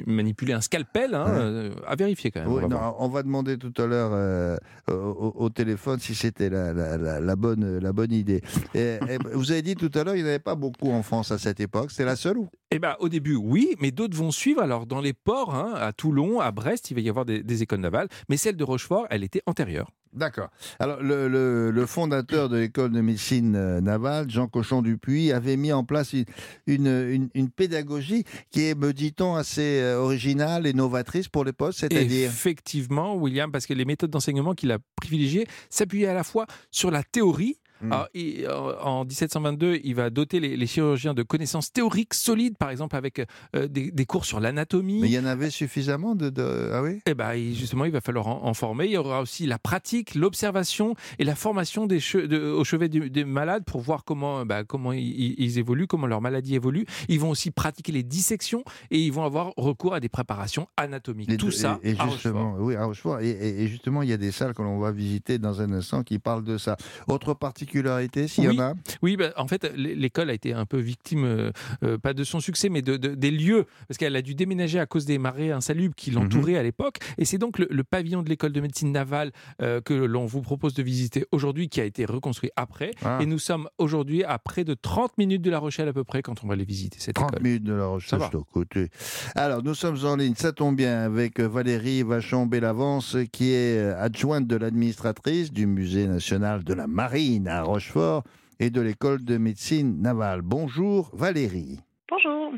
[0.08, 1.34] manipuler un scalpel, hein, Ouais.
[1.38, 2.49] euh, à vérifier quand même.
[2.49, 2.95] Oui, on va non, voir.
[3.01, 4.58] on va demander tout à l'heure euh,
[4.89, 8.41] au, au- au téléphone si c'était la, la, la, la bonne, la bonne idée.
[8.73, 11.03] Et- et vous avez dit tout à l'heure, il n'y en avait pas beaucoup en
[11.03, 11.91] France à cette époque.
[11.91, 14.62] C'est la seule ou Eh ben, au début, oui, mais d'autres vont suivre.
[14.62, 17.63] Alors, dans les ports, hein, à Toulon, à Brest, il va y avoir des, des
[17.63, 18.10] écoles navales.
[18.27, 19.89] Mais celle de Rochefort, elle était antérieure.
[20.12, 20.49] D'accord.
[20.80, 25.56] Alors, le, le- le fondateur de l'école de médecine euh, navale, Jean Cochon Dupuis, avait
[25.56, 26.25] mis en place une,
[26.65, 31.53] une, une- une pédagogie qui est, me dit-on, assez euh, originale et novatrice pour les
[31.53, 32.30] postes, c'est-à-dire?
[32.30, 36.91] Effectivement, William, parce que les méthodes d'enseignement qu'il a privilégiées s'appuyaient à la fois sur
[36.91, 37.60] la théorie.
[37.81, 37.91] Mm.
[37.91, 42.57] Alors, il- euh, en 1722, il va doter les, les chirurgiens de connaissances théoriques solides,
[42.57, 43.19] par exemple avec
[43.55, 44.99] euh, des, des cours sur l'anatomie.
[45.01, 46.29] Mais il y en avait suffisamment de...
[46.29, 47.01] de- Ah oui?
[47.05, 48.85] Eh ben, il- justement, il va falloir en, en former.
[48.85, 52.89] Il y aura aussi la pratique, l'observation et la formation des che- de- au chevet
[52.89, 56.85] des malades pour voir comment, bah, comment ils, évoluent, comment leur maladie évolue.
[57.09, 61.29] Ils vont aussi pratiquer les dissections et ils vont avoir recours à des préparations anatomiques.
[61.29, 63.19] Les Tout deux- ça et, et justement, oui, à Rochefort.
[63.21, 65.71] Et, et- et justement, il y a des salles que l'on va visiter dans un
[65.71, 66.77] instant qui parlent de ça.
[67.07, 67.33] Autre
[67.71, 68.56] s'il Oui.
[68.56, 71.51] y en a Oui, bah, en fait, l'école a été un peu victime, euh,
[71.84, 74.80] euh, pas de son succès, mais de, de- des lieux, parce qu'elle a dû déménager
[74.80, 76.58] à cause des marées insalubres qui l'entouraient Mhm.
[76.60, 76.97] à l'époque.
[77.17, 80.41] Et c'est donc le, le pavillon de l'école de médecine navale euh, que l'on vous
[80.41, 82.91] propose de visiter aujourd'hui, qui a été reconstruit après.
[83.03, 83.19] Ah.
[83.21, 86.21] Et nous sommes aujourd'hui à près de 30 minutes de La Rochelle à peu près
[86.21, 87.43] quand on va les visiter, cette 30 école.
[87.43, 88.30] minutes de la va.
[88.30, 88.89] de côté.
[89.36, 94.56] Alors, nous sommes en ligne, ça tombe bien, avec Valérie Vachon-Bellavance, qui est adjointe de
[94.56, 98.23] l'administratrice du Musée national de la marine à Rochefort
[98.59, 100.41] et de l'école de médecine navale.
[100.41, 101.79] Bonjour Valérie.
[102.09, 102.53] Bonjour.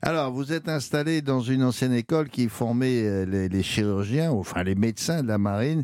[0.00, 4.62] Alors, vous êtes installée dans une ancienne école qui formait euh, les, les chirurgiens, enfin
[4.62, 5.82] les médecins de la marine,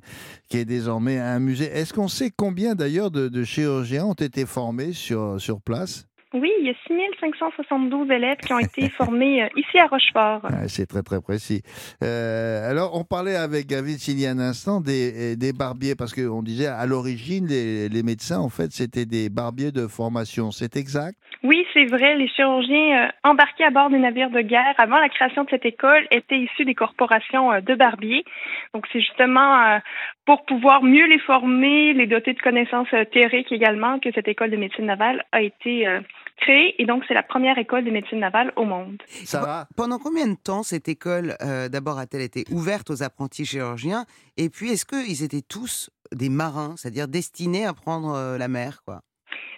[0.49, 1.67] qui est désormais un musée.
[1.67, 6.07] Est-ce qu'on sait combien d'ailleurs de, de chirurgiens ont été formés sur, sur place?
[6.35, 10.41] Oui, il y a 6572 élèves qui ont été formés euh, ici à Rochefort.
[10.45, 11.63] Ah, C'est très très précis.
[12.03, 16.13] Euh, alors, on parlait avec David il y a un instant des, des barbiers, parce
[16.13, 20.51] qu'on disait à l'origine, les, les médecins, en fait, c'était des barbiers de formation.
[20.51, 21.17] C'est exact?
[21.45, 25.09] Oui, c'est vrai, les chirurgiens euh, embarqués à bord des navires de guerre avant la
[25.11, 28.25] création de cette école étaient issus des corporations euh, de barbiers.
[28.73, 29.79] Donc, c'est justement euh,
[30.27, 34.51] pour pouvoir mieux les former, les doter de connaissances euh, théoriques également, que cette école
[34.51, 36.01] de médecine navale a été euh,
[36.37, 36.81] créée.
[36.81, 39.03] Et donc, c'est la première école de médecine navale au monde.
[39.07, 43.45] Ça va Pendant combien de temps cette école, euh, d'abord, a-t-elle été ouverte aux apprentis
[43.45, 44.05] chirurgiens?
[44.37, 48.83] Et puis, est-ce qu'ils étaient tous des marins, c'est-à-dire destinés à prendre euh, la mer
[48.85, 49.01] quoi?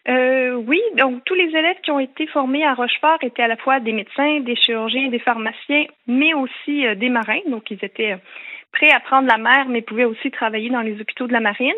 [0.08, 3.56] Euh, oui, donc tous les élèves qui ont été formés à Rochefort étaient à la
[3.56, 7.40] fois des médecins, des chirurgiens, des pharmaciens, mais aussi euh, des marins.
[7.48, 8.18] Donc ils étaient euh,
[8.76, 11.72] prêts à prendre la mer, mais pouvaient aussi travailler dans les hôpitaux de la marine.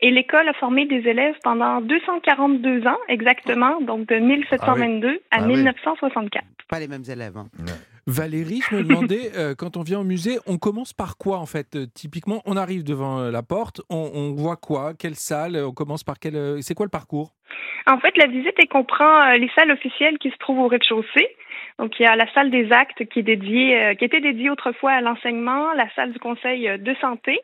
[0.00, 5.42] Et l'école a formé des élèves pendant 242 ans exactement, donc de 1722 à Ah
[5.46, 5.54] oui.
[5.56, 6.44] 1964.
[6.68, 7.36] Pas les mêmes élèves.
[7.36, 7.46] hein.
[8.06, 11.46] Valérie, je me demandais, euh, quand on vient au musée, on commence par quoi en
[11.46, 11.74] fait?
[11.76, 14.92] Euh, Typiquement, on arrive devant euh, la porte, on, on voit quoi?
[14.98, 15.56] Quelle salle?
[15.56, 17.32] On commence par quelle euh, C'est quoi le parcours?
[17.88, 21.28] En fait, la visite elle comprend euh, les salles officielles qui se trouvent au rez-de-chaussée.
[21.78, 24.50] Donc, il y a la salle des actes qui est dédiée, euh, qui était dédiée
[24.50, 27.38] autrefois à l'enseignement, la salle du conseil euh, de santé,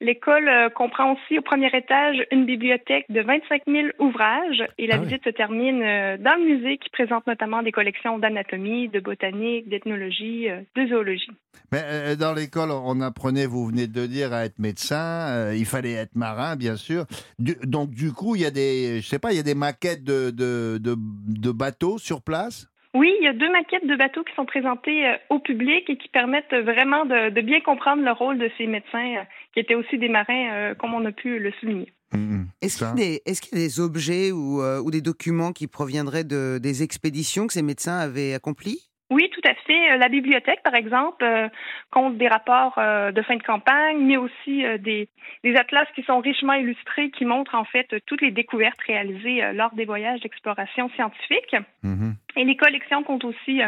[0.00, 4.94] L'école euh, comprend aussi au premier étage une bibliothèque de 25 000 ouvrages et la
[4.94, 5.06] Ah oui.
[5.06, 10.46] visite se termine dans le musée qui présente notamment des collections d'anatomie, de botanique, d'ethnologie,
[10.76, 11.32] de zoologie.
[11.72, 15.52] Mais dans l'école, on apprenait, vous venez de dire, à être médecin.
[15.52, 17.04] il fallait être marin, bien sûr.
[17.40, 19.56] Du- donc, du coup, il y a des, je sais pas, il y a des
[19.56, 22.68] maquettes de, de, de, de bateaux sur place?
[22.94, 25.96] Oui, il y a deux maquettes de bateaux qui sont présentées euh, au public et
[25.98, 29.22] qui permettent euh, vraiment de, de bien comprendre le rôle de ces médecins euh,
[29.52, 31.92] qui étaient aussi des marins, comme on a pu le souligner.
[32.14, 32.46] Mhm.
[32.62, 35.02] Est-ce qu'il y, a des- est-ce qu'il y a des objets ou, euh, ou des
[35.02, 38.87] documents qui proviendraient de, des expéditions que ces médecins avaient accomplies?
[39.10, 39.92] Oui, tout à fait.
[39.92, 41.48] Euh, La bibliothèque, par exemple, euh,
[41.90, 45.08] compte des rapports euh, de fin de campagne, mais aussi euh, des,
[45.44, 49.74] des atlas qui sont richement illustrés, qui montrent en fait toutes les découvertes réalisées lors
[49.74, 51.56] des voyages d'exploration scientifique.
[51.82, 52.14] Mhm.
[52.36, 53.60] Et les collections comptent aussi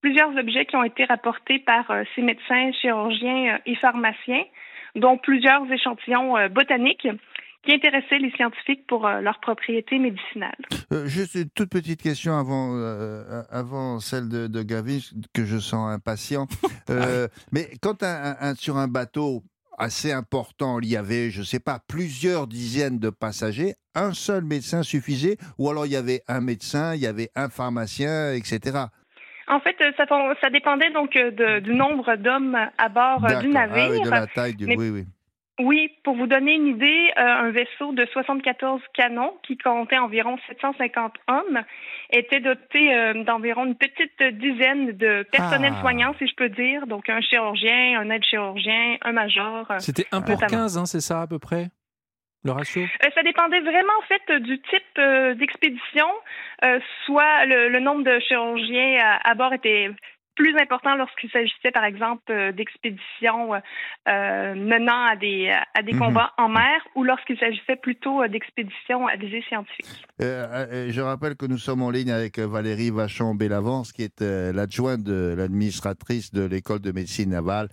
[0.00, 4.44] plusieurs objets qui ont été rapportés par ces médecins, chirurgiens et pharmaciens,
[4.96, 7.08] dont plusieurs échantillons botaniques
[7.64, 10.56] qui intéressaient les scientifiques pour euh, leurs propriétés médicinales.
[10.92, 14.98] Euh, juste une toute petite question avant, euh, avant celle de, de Gavin,
[15.32, 16.46] que je sens impatient.
[16.90, 19.44] Euh, mais quand un- un- un- sur un bateau
[19.78, 24.44] assez important, il y avait, je ne sais pas, plusieurs dizaines de passagers, un seul
[24.44, 28.78] médecin suffisait, ou alors il y avait un médecin, il y avait un pharmacien, etc.
[29.48, 33.86] En fait, ça, dépendait donc de- du nombre d'hommes à bord du navire.
[33.86, 34.66] Ah oui, de la taille du.
[34.66, 35.04] Mais- Oui, oui.
[35.64, 40.36] Oui, pour vous donner une idée, euh, un vaisseau de 74 canons qui comptait environ
[40.48, 41.62] 750 hommes
[42.10, 45.80] était doté euh, d'environ une petite dizaine de personnels Ah.
[45.80, 46.86] soignants, si je peux dire.
[46.86, 49.70] Donc un chirurgien, un aide-chirurgien, un major.
[49.70, 49.78] euh.
[49.78, 50.62] C'était 1 pour Notamment.
[50.62, 51.66] 15, hein, c'est ça à peu près
[52.44, 52.82] Le ratio?
[52.82, 56.06] Euh, ça dépendait vraiment en fait du type d'expédition.
[57.06, 59.90] Soit le, le nombre de chirurgiens à, à bord était
[60.34, 63.58] plus important lorsqu'il s'agissait par exemple euh, d'expéditions euh,
[64.08, 65.98] euh, menant à des à des Mhm.
[65.98, 69.86] combats en mer ou lorsqu'il s'agissait plutôt d'expéditions à visée scientifique.
[70.22, 75.02] Euh, je rappelle que nous sommes en ligne avec Valérie Vachon-Bellavance, qui est euh, l'adjointe
[75.02, 77.68] de l'administratrice de l'école de médecine navale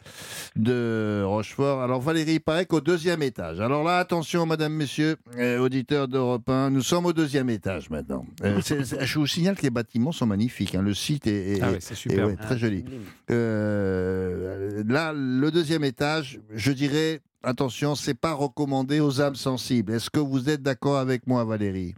[0.56, 1.82] de Rochefort.
[1.82, 3.60] Alors Valérie, il paraît qu'au deuxième étage.
[3.62, 8.26] Alors là, attention, madame, messieurs, euh, auditeurs d'Europe 1, nous sommes au deuxième étage maintenant.
[8.44, 10.76] Euh, c'est- c'est- je vous signale que les bâtiments sont magnifiques.
[10.76, 10.82] hein.
[10.82, 12.28] Le site est, est- Ah ouais, c'est est, super.
[12.28, 12.84] ouais, très joli.
[13.60, 19.94] Euh, là, le deuxième étage, je dirais, attention, c'est pas recommandé aux âmes sensibles.
[19.94, 21.96] Est-ce que vous êtes d'accord avec moi, Valérie?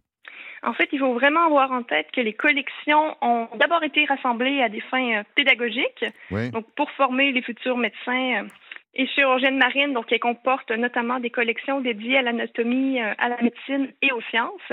[0.63, 4.61] En fait, il faut vraiment avoir en tête que les collections ont d'abord été rassemblées
[4.61, 6.51] à des fins euh, pédagogiques, Oui.
[6.51, 8.47] donc pour former les futurs médecins euh,
[8.93, 9.93] et chirurgiennes marines.
[9.93, 14.21] Donc, elles comportent notamment des collections dédiées à l'anatomie, euh, à la médecine et aux
[14.29, 14.71] sciences.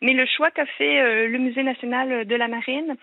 [0.00, 2.96] Mais le choix qu'a fait euh, le Musée national de la marine,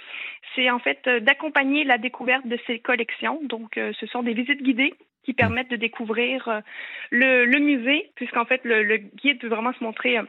[0.55, 3.39] c'est en fait euh, d'accompagner la découverte de ces collections.
[3.43, 6.61] Donc, ce sont des visites guidées qui permettent de découvrir
[7.09, 10.19] le, le musée, puisqu'en fait, le, le guide peut vraiment se montrer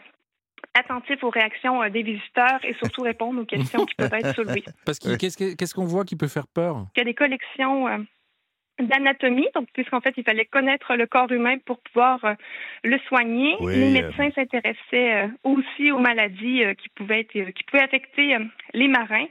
[0.74, 4.64] attentif aux réactions des visiteurs et surtout répondre aux questions qui peuvent être soulevées.
[4.86, 6.86] Parce que qu'est-ce que- qu'est-ce qu'on voit qui peut faire peur?
[6.96, 7.86] Il y a des collections
[8.78, 12.34] d'anatomie, donc puisqu'en fait, il fallait connaître le corps humain pour pouvoir euh,
[12.84, 13.54] le soigner.
[13.60, 13.90] Oui, les euh.
[14.02, 18.40] médecins s'intéressaient euh, aussi aux maladies euh, qui pouvaient être, euh, qui pouvaient affecter euh,
[18.74, 19.26] les marins.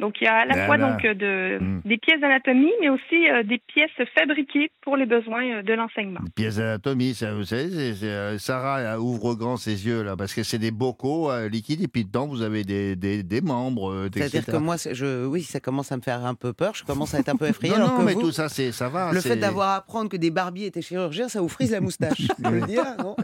[0.00, 0.90] Donc il y a à la Là, fois là.
[0.92, 1.80] donc euh, de Mm.
[1.84, 6.20] des pièces d'anatomie, mais aussi euh, des pièces fabriquées pour les besoins euh, de l'enseignement.
[6.20, 10.16] Une pièce d'anatomie, ça, vous savez, c'est- c'est, euh, Sarah ouvre grand ses yeux là,
[10.16, 13.40] parce que c'est des bocaux euh, liquides et puis dedans vous avez des, des, des
[13.40, 14.56] membres, euh, C'est-à-dire etc.
[14.58, 16.74] que moi, je, oui, ça commence à me faire un peu peur.
[16.74, 17.74] Je commence à être un peu effrayé.
[17.74, 19.12] non, non, que mais vous, tout ça, c'est, ça va.
[19.12, 22.20] le fait d'avoir à apprendre que des barbiers étaient chirurgiens, ça vous frise la moustache.
[22.38, 23.16] Je peux le dire, non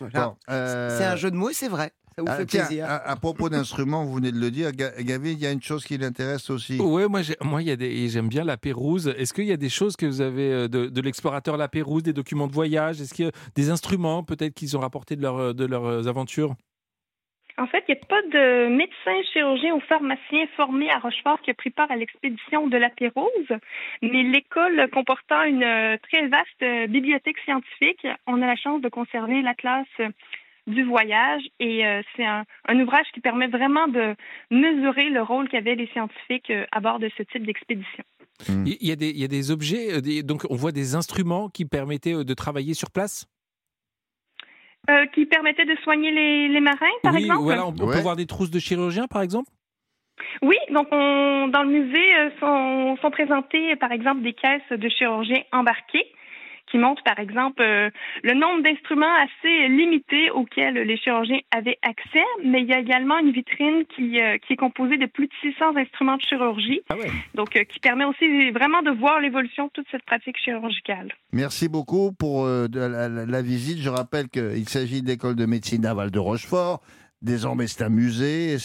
[0.00, 0.26] Voilà.
[0.28, 1.92] Bon, euh, C'est un jeu de mots et c'est vrai.
[2.14, 2.84] Ça vous ah, fait tiens, plaisir.
[2.86, 5.62] à, à propos d'instruments, vous venez de le dire, Ga- Gavin, il y a une
[5.62, 6.78] chose qui l'intéresse aussi.
[6.78, 9.14] Ouais, moi, j'ai- moi, il y a des, j'aime bien la Pérouse.
[9.16, 12.02] Est-ce qu'il y a des choses que vous avez euh, de, de l'explorateur La Pérouse,
[12.02, 13.00] des documents de voyage?
[13.00, 16.54] Est-ce qu'il y a des instruments peut-être qu'ils ont rapportés de, leur, de leurs aventures?
[17.58, 21.50] En fait, il n'y a pas de médecin, chirurgien ou pharmacien formé à Rochefort qui
[21.50, 23.52] a pris part à l'expédition de la Pérouse,
[24.00, 28.88] mais l'école comportant une euh, très vaste euh, bibliothèque scientifique, on a la chance de
[28.88, 30.08] conserver l'atlas euh,
[30.66, 31.82] du voyage et
[32.14, 32.44] c'est un,
[32.80, 34.14] ouvrage qui permet vraiment de
[34.52, 38.04] mesurer le rôle qu'avaient les scientifiques à bord de ce type d'expédition.
[38.48, 42.92] Il y, a des, objets, donc on voit des instruments qui permettaient de travailler sur
[42.92, 43.26] place?
[44.90, 47.94] Euh, qui permettait de soigner les, les marins, par Oui, exemple voilà, on, on Ouais.
[47.94, 49.48] peut voir des trousses de chirurgiens, par exemple
[50.42, 54.88] Oui, donc on, dans le musée euh, sont, sont présentées par exemple des caisses de
[54.88, 56.04] chirurgiens embarqués
[56.72, 57.90] qui montre par exemple euh,
[58.24, 63.18] le nombre d'instruments assez limité auxquels les chirurgiens avaient accès, mais il y a également
[63.18, 66.96] une vitrine qui, euh, qui est composée de plus de 600 instruments de chirurgie, Ah
[66.96, 67.10] ouais.
[67.34, 71.12] donc euh, qui permet aussi vraiment de voir l'évolution de toute cette pratique chirurgicale.
[71.32, 73.78] Merci beaucoup pour euh, de la, la- la visite.
[73.78, 76.80] Je rappelle qu'il s'agit de l'école de médecine navale de Rochefort.
[77.20, 78.56] Désormais, c'est un musée.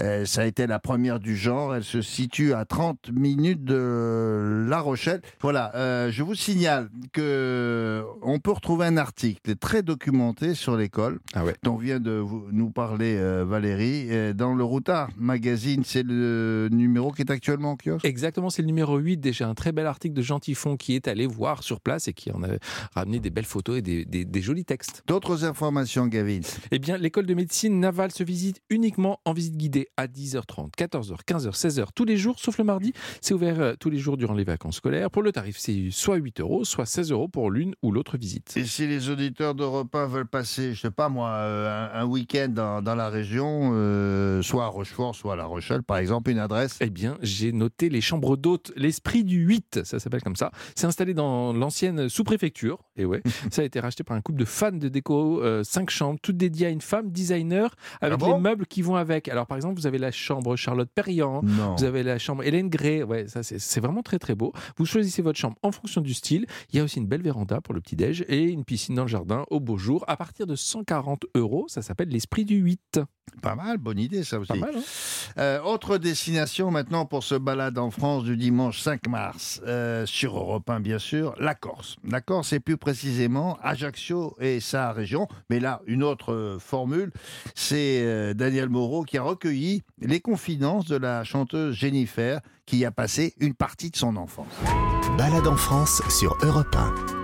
[0.00, 1.74] Euh, ça a été la première du genre.
[1.74, 5.20] Elle se situe à 30 minutes de La Rochelle.
[5.40, 11.20] Voilà, euh, je vous signale que on peut retrouver un article très documenté sur l'école
[11.34, 11.54] Ah ouais.
[11.62, 14.32] dont vient de vous- nous parler euh, Valérie.
[14.34, 18.04] Dans le Routard Magazine, c'est le numéro qui est actuellement en kiosque?
[18.04, 19.18] Exactement, c'est le numéro 8.
[19.18, 22.12] Déjà, un très bel article de Jean Tiffon qui est allé voir sur place et
[22.12, 22.48] qui en a
[22.94, 25.02] ramené des belles photos et des, des- des jolis textes.
[25.06, 26.40] D'autres informations, Gavin?
[26.70, 31.16] Eh bien, l'école de médecine navale se visite uniquement en visite guidée à 10h30, 14h,
[31.26, 32.92] 15h, 16h, tous les jours, sauf le mardi.
[33.20, 35.10] C'est ouvert euh, tous les jours durant les vacances scolaires.
[35.10, 38.52] Pour le tarif, c'est soit 8 euros, soit 16 euros pour l'une ou l'autre visite.
[38.56, 42.04] Et si les auditeurs d'Europe 1 veulent passer, je sais pas moi, euh, un, un
[42.04, 46.30] week-end dans, dans la région, euh, soit à Rochefort, soit à La Rochelle, par exemple,
[46.30, 50.36] une adresse Eh bien, j'ai noté les chambres d'hôtes, l'esprit du 8, ça s'appelle comme
[50.36, 50.50] ça.
[50.74, 52.78] C'est installé dans l'ancienne sous-préfecture.
[52.96, 56.18] Et ouais, ça a été racheté par un couple de fans de déco, 5 chambres,
[56.22, 58.34] toutes dédiées à une femme designer, avec Ah bon?
[58.36, 59.28] les meubles qui vont avec.
[59.28, 61.76] Alors, par exemple, vous avez la chambre Charlotte Perriand, Non.
[61.76, 64.52] Vous avez la chambre Hélène Gray, ouais, ça c'est c'est vraiment très très beau.
[64.76, 66.46] Vous choisissez votre chambre en fonction du style.
[66.72, 69.02] Il y a aussi une belle véranda pour le petit déj et une piscine dans
[69.02, 71.66] le jardin au beau jour à partir de 140 euros.
[71.68, 73.00] Ça s'appelle l'esprit du 8.
[73.40, 74.48] Pas mal, bonne idée ça aussi.
[74.48, 74.76] Pas mal.
[74.76, 74.82] Hein
[75.38, 80.36] Euh, autre destination maintenant pour ce balade en France du dimanche 5 mars, euh, sur
[80.36, 81.96] Europe 1 bien sûr, la Corse.
[82.06, 85.28] La Corse et plus précisément Ajaccio et sa région.
[85.48, 87.10] Mais là, une autre euh, formule,
[87.54, 92.84] c'est euh, Daniel Moreau qui a recueilli les confidences de la chanteuse Jennifer qui y
[92.84, 94.52] a passé une partie de son enfance.
[95.16, 97.21] Balade en France sur Europe 1.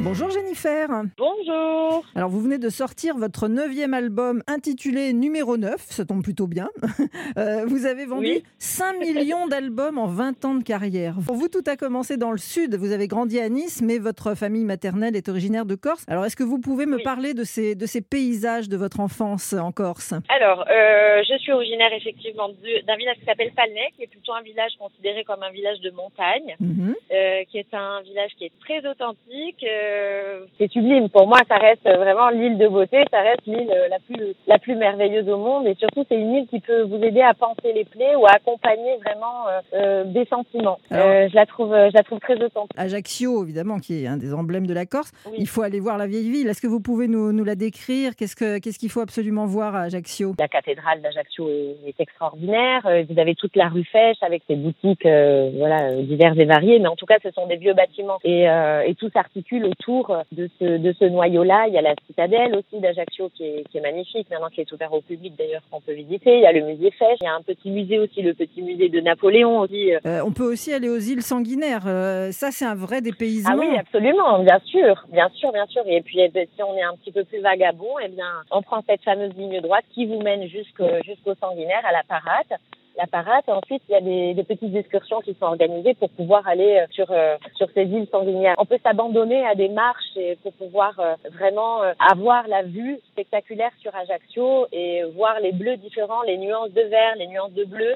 [0.00, 0.88] Bonjour Jennifer.
[1.16, 2.04] Bonjour.
[2.14, 6.68] Alors vous venez de sortir votre neuvième album intitulé Numéro 9, ça tombe plutôt bien.
[7.36, 8.42] Euh, vous avez vendu Oui.
[8.58, 11.14] 5 millions d'albums en 20 ans de carrière.
[11.26, 12.74] Pour vous, tout a commencé dans le sud.
[12.74, 16.04] Vous avez grandi à Nice, mais votre famille maternelle est originaire de Corse.
[16.08, 17.02] Alors est-ce que vous pouvez me Oui.
[17.02, 20.14] parler de ces, de ces paysages de votre enfance en Corse?
[20.28, 24.32] Alors, euh, je suis originaire effectivement du- d'un village qui s'appelle Falnay, qui est plutôt
[24.32, 26.94] un village considéré comme un village de montagne, Mhm.
[27.12, 29.64] euh, qui est un village qui est très authentique.
[29.88, 31.08] Euh, c'est sublime.
[31.08, 33.04] Pour moi, ça reste vraiment l'île de beauté.
[33.10, 35.66] Ça reste l'île euh, la plus la plus merveilleuse au monde.
[35.66, 38.32] Et surtout, c'est une île qui peut vous aider à penser les plaies ou à
[38.32, 40.78] accompagner vraiment euh, des sentiments.
[40.90, 42.70] Alors- je la trouve, je la trouve très authentique.
[42.76, 45.12] Ajaccio, évidemment, qui est un des emblèmes de la Corse.
[45.26, 45.36] Oui.
[45.38, 46.48] Il faut aller voir la vieille ville.
[46.48, 48.14] Est-ce que vous pouvez nous, nous la décrire?
[48.16, 50.34] Qu'est-ce que- qu'est-ce qu'il faut absolument voir à Ajaccio?
[50.38, 52.82] La cathédrale d'Ajaccio est, est extraordinaire.
[53.08, 56.78] Vous avez toute la rue Fèche avec ses boutiques euh, voilà, diverses et variées.
[56.78, 58.18] Mais en tout cas, ce sont des vieux bâtiments.
[58.24, 61.66] Et, euh, et tout s'articule autour de ce, de ce noyau-là.
[61.68, 64.72] Il y a la citadelle aussi d'Ajaccio qui est, qui est magnifique, maintenant qui est
[64.72, 66.36] ouvert au public d'ailleurs, qu'on peut visiter.
[66.36, 67.18] Il y a le musée Fèche.
[67.20, 69.94] Il y a un petit musée aussi, le petit musée de Napoléon aussi.
[69.94, 69.98] euh.
[70.06, 71.86] Euh, on peut aussi aller aux îles sanguinaires.
[71.86, 73.50] Euh, ça, c'est un vrai dépaysement.
[73.52, 75.82] Ah oui, absolument, bien sûr, bien sûr, bien sûr.
[75.86, 78.62] Et puis, eh ben, si on est un petit peu plus vagabond, eh bien, on
[78.62, 82.58] prend cette fameuse ligne droite qui vous mène jusqu'au jusqu'au sanguinaire, à la parade.
[82.98, 86.78] La parade, ensuite, il y a des, petites excursions qui sont organisées pour pouvoir aller
[86.78, 88.56] euh, sur euh, sur ces îles sanguinaires.
[88.58, 93.70] On peut s'abandonner à des marches et pour pouvoir euh, vraiment avoir la vue spectaculaire
[93.80, 97.94] sur Ajaccio et voir les bleus différents, les nuances de vert, les nuances de bleu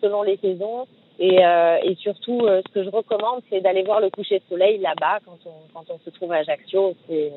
[0.00, 0.86] selon les saisons.
[1.18, 4.44] Et, euh, et surtout, euh, ce que je recommande, c'est d'aller voir le coucher de
[4.48, 6.94] soleil là-bas quand on, quand on se trouve à Ajaccio.
[7.08, 7.32] C'est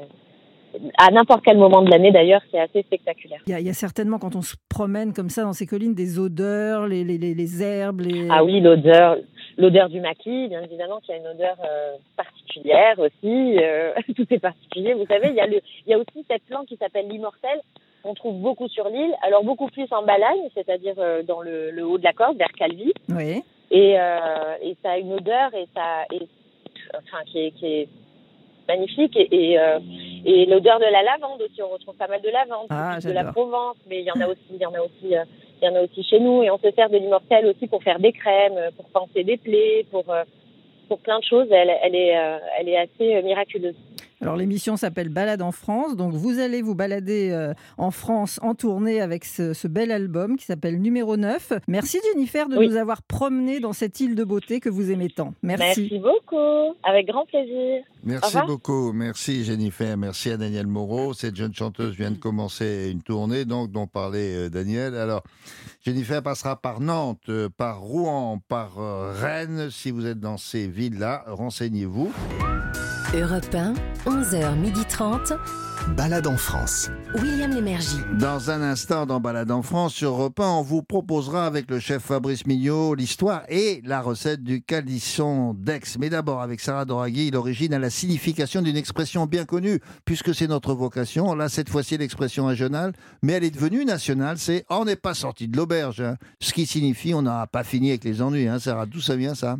[0.97, 3.41] à n'importe quel moment de l'année d'ailleurs, c'est assez spectaculaire.
[3.47, 5.65] Il y, a, il y a certainement, quand on se promène comme ça dans ces
[5.65, 8.01] collines, des odeurs, les, les, les, les herbes.
[8.01, 8.27] Les...
[8.29, 9.17] Ah oui, l'odeur,
[9.57, 13.57] l'odeur du maquis, bien évidemment, qui a une odeur euh, particulière aussi.
[13.57, 14.93] Euh, tout est particulier.
[14.93, 17.59] Vous savez, il y a le, il y a aussi cette plante qui s'appelle l'immortel.
[18.03, 21.85] On trouve beaucoup sur l'île, alors beaucoup plus en Balagne, c'est-à-dire euh, dans le, le
[21.85, 22.93] haut de la Corse, vers Calvi.
[23.09, 23.43] Oui.
[23.71, 26.27] Et, euh, et ça a une odeur et ça, et,
[26.95, 27.89] enfin, qui est, qui est
[28.69, 29.79] magnifique et, et, euh,
[30.25, 33.25] et l'odeur de la lavande aussi on retrouve pas mal de lavande Ah, de la.
[33.33, 35.23] Provence mais il y en a aussi il y en a aussi euh,
[35.61, 37.81] il y en a aussi chez nous et on se sert de l'immortel aussi pour
[37.83, 40.23] faire des crèmes pour panser des plaies pour euh,
[40.87, 43.75] pour plein de choses elle elle est euh, elle est assez euh, miraculeuse
[44.21, 48.53] Alors l'émission s'appelle Balade en France, donc vous allez vous balader euh, en France en
[48.53, 51.53] tournée avec ce, ce bel album qui s'appelle Numéro 9.
[51.67, 52.67] Merci Jennifer de Oui.
[52.67, 55.33] nous avoir promené dans cette île de beauté que vous aimez tant.
[55.41, 55.63] Merci.
[55.89, 61.13] merci beaucoup avec grand plaisir Merci beaucoup, merci Jennifer, merci à Daniel Moreau.
[61.13, 64.95] Cette jeune chanteuse vient de commencer une tournée, donc dont parlait euh, Daniel.
[64.95, 65.23] Alors,
[65.85, 69.69] Jennifer passera par Nantes, euh, par Rouen, par euh, Rennes.
[69.69, 72.11] Si vous êtes dans ces villes-là, renseignez-vous.
[73.15, 73.73] Europe 1,
[74.05, 75.35] 11h30.
[75.95, 76.91] Balade en France.
[77.15, 77.97] William Lémergie.
[78.19, 81.79] Dans un instant, dans Balade en France, sur Europe 1, on vous proposera avec le
[81.79, 85.81] chef Fabrice Mignot l'histoire et la recette du calisson d'Aix.
[85.99, 90.47] Mais d'abord, avec Sarah Doraghi, l'origine à la signification d'une expression bien connue, puisque c'est
[90.47, 91.33] notre vocation.
[91.33, 92.93] Là, cette fois-ci, l'expression régionale,
[93.23, 94.37] mais elle est devenue nationale.
[94.37, 96.01] C'est on n'est pas sorti de l'auberge.
[96.01, 96.17] hein.
[96.39, 98.47] Ce qui signifie on n'a pas fini avec les ennuis.
[98.47, 98.59] Hein.
[98.59, 99.57] Sarah, d'où ça vient ça?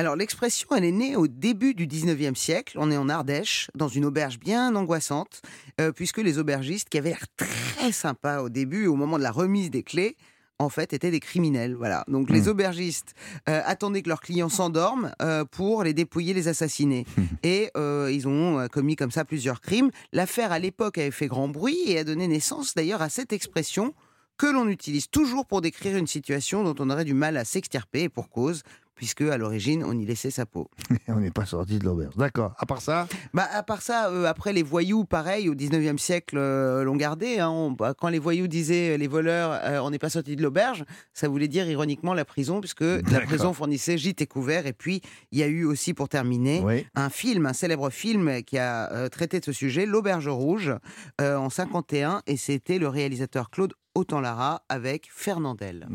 [0.00, 2.78] Alors l'expression, elle est née au début du 19e siècle.
[2.80, 5.42] On est en Ardèche, dans une auberge bien angoissante,
[5.78, 9.30] euh, puisque les aubergistes, qui avaient l'air très sympas au début, au moment de la
[9.30, 10.16] remise des clés,
[10.58, 11.74] en fait, étaient des criminels.
[11.74, 12.06] Voilà.
[12.08, 13.12] Donc les aubergistes
[13.50, 17.04] euh, attendaient que leurs clients s'endorment euh, pour les dépouiller, les assassiner.
[17.42, 19.90] Et euh, ils ont commis comme ça plusieurs crimes.
[20.14, 23.92] L'affaire, à l'époque, avait fait grand bruit et a donné naissance d'ailleurs à cette expression
[24.38, 28.04] que l'on utilise toujours pour décrire une situation dont on aurait du mal à s'extirper,
[28.04, 28.62] et pour cause,
[29.00, 30.68] puisque à l'origine, on y laissait sa peau.
[31.08, 32.14] On n'est pas sorti de l'auberge.
[32.16, 32.52] D'accord.
[32.58, 36.36] À part ça, Bah, à part ça, euh, après les voyous, pareil, au 19e siècle,
[36.36, 37.38] euh, l'ont gardé.
[37.38, 37.48] hein.
[37.48, 40.42] On- bah, quand les voyous disaient euh, les voleurs, euh, on n'est pas sorti de
[40.42, 40.84] l'auberge,
[41.14, 44.66] ça voulait dire ironiquement la prison, puisque la prison fournissait gîte et couvert.
[44.66, 45.00] Et puis,
[45.32, 46.86] il y a eu aussi, pour terminer, oui.
[46.94, 50.74] un film, un célèbre film qui a traité de ce sujet, L'Auberge Rouge,
[51.18, 55.88] en 51, et c'était le réalisateur Claude Autant-Lara avec Fernandel.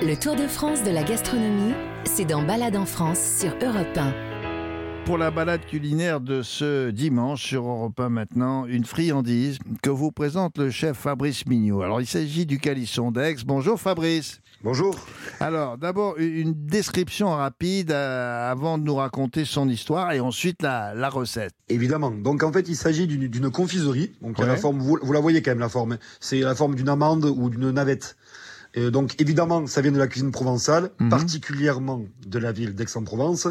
[0.00, 1.72] Le Tour de France de la gastronomie,
[2.04, 4.12] c'est dans Balade en France sur Europe 1.
[5.04, 10.12] Pour la balade culinaire de ce dimanche sur Europe 1 maintenant, une friandise que vous
[10.12, 11.80] présente le chef Fabrice Mignot.
[11.80, 13.36] Alors il s'agit du calisson d'Aix.
[13.46, 14.40] Bonjour Fabrice.
[14.62, 14.94] Bonjour.
[15.40, 20.92] Alors d'abord une description rapide euh, avant de nous raconter son histoire et ensuite la,
[20.94, 21.54] la recette.
[21.70, 22.10] Évidemment.
[22.10, 24.12] Donc en fait, il s'agit d'une confiserie.
[24.20, 24.46] Donc Ouais.
[24.46, 25.96] la forme, vous, vous la voyez quand même la forme.
[26.20, 28.16] C'est la forme d'une amande ou d'une navette.
[28.74, 31.08] Et donc évidemment, ça vient de la cuisine provençale, Mhm.
[31.08, 33.48] particulièrement de la ville d'Aix-en-Provence.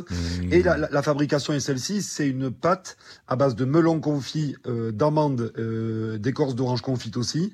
[0.51, 2.97] Et la, la- la fabrication est celle-ci, c'est une pâte
[3.27, 7.53] à base de melon confit, euh, d'amandes, euh, d'écorce d'orange confite aussi,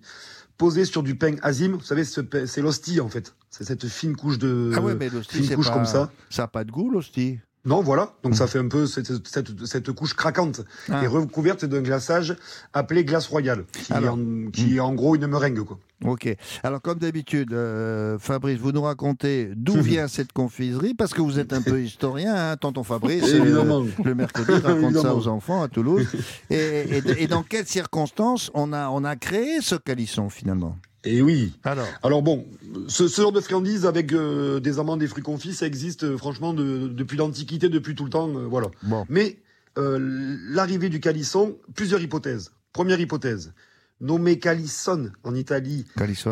[0.58, 1.72] posée sur du pain azim.
[1.74, 3.34] Vous savez, c'est l'hostie en fait.
[3.50, 6.12] C'est cette fine couche de ah ouais mais l'hostie fine c'est couche pas comme ça.
[6.30, 7.40] ça n'a pas de goût l'hostie.
[7.66, 8.14] Non, voilà.
[8.24, 8.36] Donc Mm.
[8.36, 11.02] ça fait un peu cette, cette, cette couche craquante Ah.
[11.04, 12.36] et recouverte d'un glaçage
[12.74, 14.18] appelé glace royale, qui, Alors.
[14.18, 15.62] est, en, qui est en gros une meringue.
[15.64, 15.80] Quoi.
[16.04, 16.36] Ok.
[16.64, 21.40] Alors comme d'habitude, euh, Fabrice, vous nous racontez d'où vient cette confiserie parce que vous
[21.40, 23.24] êtes un peu historien, hein, tonton Fabrice.
[23.34, 26.06] euh, le mercredi, raconte ça aux enfants à Toulouse.
[26.50, 30.76] Et, et- et dans quelles circonstances on a, on a créé ce calisson finalement?
[31.06, 31.54] Et oui.
[31.64, 32.46] Alors, Alors bon,
[32.88, 36.18] ce, ce genre de friandise avec euh, des amandes, des fruits confits, ça existe euh,
[36.18, 38.30] franchement de- depuis l'Antiquité, depuis tout le temps.
[38.30, 38.68] euh, voilà.
[38.84, 39.06] bon.
[39.10, 39.40] Mais
[39.76, 42.52] l'arrivée du calisson, plusieurs hypothèses.
[42.74, 43.54] Première hypothèse,
[44.02, 45.86] nommé calisson en Italie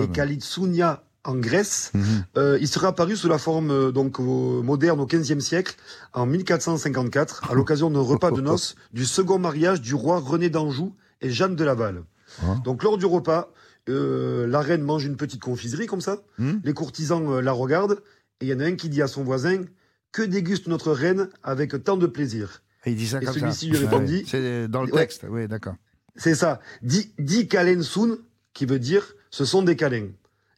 [0.04, 2.58] et calitsunia en Grèce, Mhm.
[2.62, 5.76] Il serait apparu sous la forme donc au- moderne au XVe siècle,
[6.14, 10.96] en 1454, à l'occasion d'un repas de noces du second mariage du roi René d'Anjou
[11.22, 12.04] et Jeanne de Laval.
[12.44, 12.56] Ah.
[12.64, 13.52] Donc lors du repas,
[13.90, 16.60] euh, la reine mange une petite confiserie comme ça, Hmm.
[16.64, 18.02] les courtisans euh, la regardent,
[18.40, 19.64] et il y en a un qui dit à son voisin
[20.12, 22.64] que déguste notre reine avec tant de plaisir.
[22.86, 23.40] Il dit ça Et comme ça.
[23.40, 24.24] celui-ci lui Ouais, répondit- ouais.
[24.28, 25.02] C'est dans le Ouais.
[25.02, 25.26] texte.
[25.30, 25.76] Oui, d'accord.
[26.16, 28.18] C'est ça, dit, dit Kalensun,
[28.54, 30.10] qui veut dire ce sont des câlins.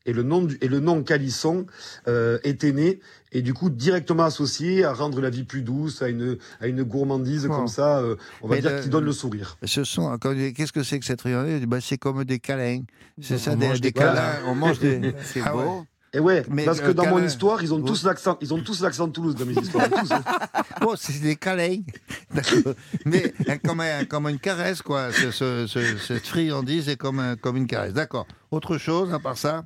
[0.06, 1.66] Et le nom, du, et le nom calisson
[2.10, 3.00] euh, était né,
[3.32, 6.84] et du coup directement associé à rendre la vie plus douce, à une, à une
[6.84, 9.58] gourmandise comme ça, euh, on va Mais dire, le- qui donne le sourire.
[9.64, 12.82] Ce sont, quand- qu'est-ce que c'est que cette friandise bah, C'est comme des câlins.
[13.22, 14.14] C'est ça, des, des des câlins.
[14.14, 14.40] câlins.
[14.48, 15.14] On mange des.
[15.24, 15.64] C'est Ah ouais.
[15.64, 15.86] beau.
[16.16, 18.82] Et ouais, Mais parce que dans mon histoire, ils ont tous l'accent, ils ont tous
[18.82, 19.90] l'accent de Toulouse dans mes histoires.
[19.90, 20.22] tous, hein.
[20.86, 21.78] Oh, c'est des câlins.
[22.36, 22.74] D'accord.
[23.06, 25.12] Mais euh, comme, un- comme une caresse, quoi.
[25.12, 27.94] Ce- ce- ce- cette friandise est comme, un- comme une caresse.
[27.94, 28.28] D'accord.
[28.52, 29.66] Autre chose, à part ça?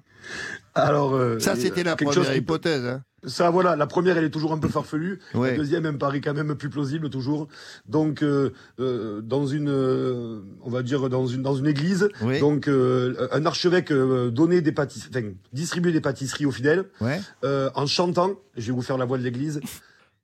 [0.75, 2.85] Alors, euh, Ça, c'était la première qui- hypothèse.
[2.85, 3.01] Hein.
[3.25, 5.19] Ça, voilà, la première, elle est toujours un peu farfelue.
[5.33, 5.51] Ouais.
[5.51, 7.47] La deuxième, elle me paraît quand même plus plausible, toujours.
[7.87, 12.39] Donc, euh, euh, dans une, euh, on va dire, dans une, dans une église, Oui.
[12.39, 17.19] donc, euh, un archevêque euh, donnait des pâtisseries, enfin, distribuait des pâtisseries aux fidèles, Ouais.
[17.43, 19.59] euh, en chantant, je vais vous faire la voix de l'église,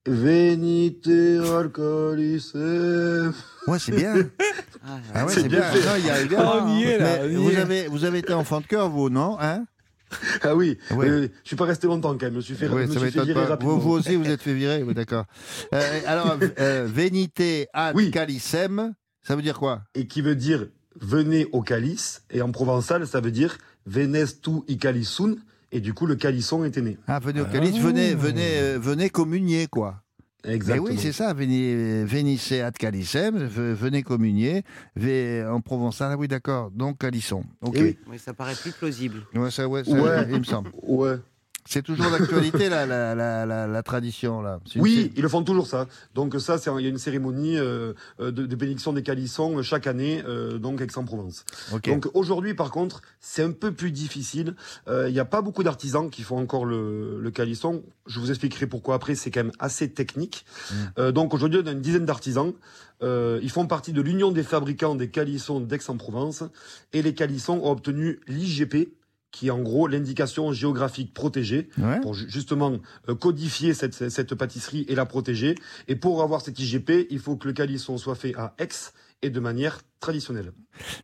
[0.05, 3.33] Venite alcoolisem.
[3.67, 4.15] Ouais, c'est bien.
[4.85, 8.19] Ah, Ah ouais, C'est bien y on y est, là, Mais vous avez, vous avez
[8.19, 9.63] été enfant de cœur, vous, non hein?
[10.41, 11.07] Ah oui, Ouais.
[11.09, 12.93] euh, je suis pas resté longtemps quand même, je me suis fait, Ouais, je me
[12.93, 13.49] ça suis fait m'étonne virer pas.
[13.51, 13.76] rapidement.
[13.76, 15.26] Vous, vous aussi, vous êtes fait virer, oui, d'accord.
[15.74, 17.41] Euh, alors, euh, venite
[17.74, 18.11] ad Oui.
[18.11, 19.82] calicem, ça veut dire quoi?
[19.95, 20.68] Et qui veut dire
[21.01, 25.36] venez au calice, et en provençal, ça veut dire venestu i calisun,
[25.72, 26.97] et du coup, le calisson était né.
[27.07, 30.03] Ah, venez au calice, venez, venez, euh, venez communier, quoi.
[30.45, 30.87] Mais Exactement.
[30.89, 34.63] oui, c'est ça, venez, venisse ad calicem, ve- venez communier,
[34.95, 37.43] ve- en provençal, ah oui, d'accord, donc calisson.
[37.61, 37.75] Ok.
[37.77, 37.97] Eh oui.
[38.09, 39.21] Oui, ça paraît plus plausible.
[39.33, 40.27] Ouais, ça, ouais, ça, Ouais.
[40.29, 40.71] il me semble.
[40.83, 41.15] Ouais.
[41.66, 44.59] C'est toujours d'actualité, la, la, la, la, la tradition, là.
[44.76, 45.88] Oui, ils le font toujours ça.
[46.14, 49.61] Donc ça, c'est il y a une cérémonie euh, de, de bénédiction des calissons euh,
[49.61, 51.45] chaque année, euh, donc Aix-en-Provence.
[51.86, 54.55] Donc aujourd'hui, par contre, c'est un peu plus difficile.
[54.88, 57.84] Euh, Il n'y a pas beaucoup d'artisans qui font encore le, le calisson.
[58.07, 59.16] Je vous expliquerai pourquoi après.
[59.16, 60.45] C'est quand même assez technique.
[60.70, 60.76] Mm.
[60.99, 62.53] Euh, donc aujourd'hui, on a une dizaine d'artisans.
[63.01, 66.43] Euh, ils font partie de l'Union des fabricants des calissons d'Aix-en-Provence.
[66.93, 68.89] Et les calissons ont obtenu l'IGP,
[69.34, 71.99] qui est en gros l'indication géographique protégée Ouais.
[72.01, 72.77] pour ju- justement
[73.09, 75.55] euh, codifier cette, cette pâtisserie et la protéger.
[75.88, 78.69] Et pour avoir cette IGP, il faut que le calisson soit fait à Aix
[79.24, 80.51] et de manière traditionnelle.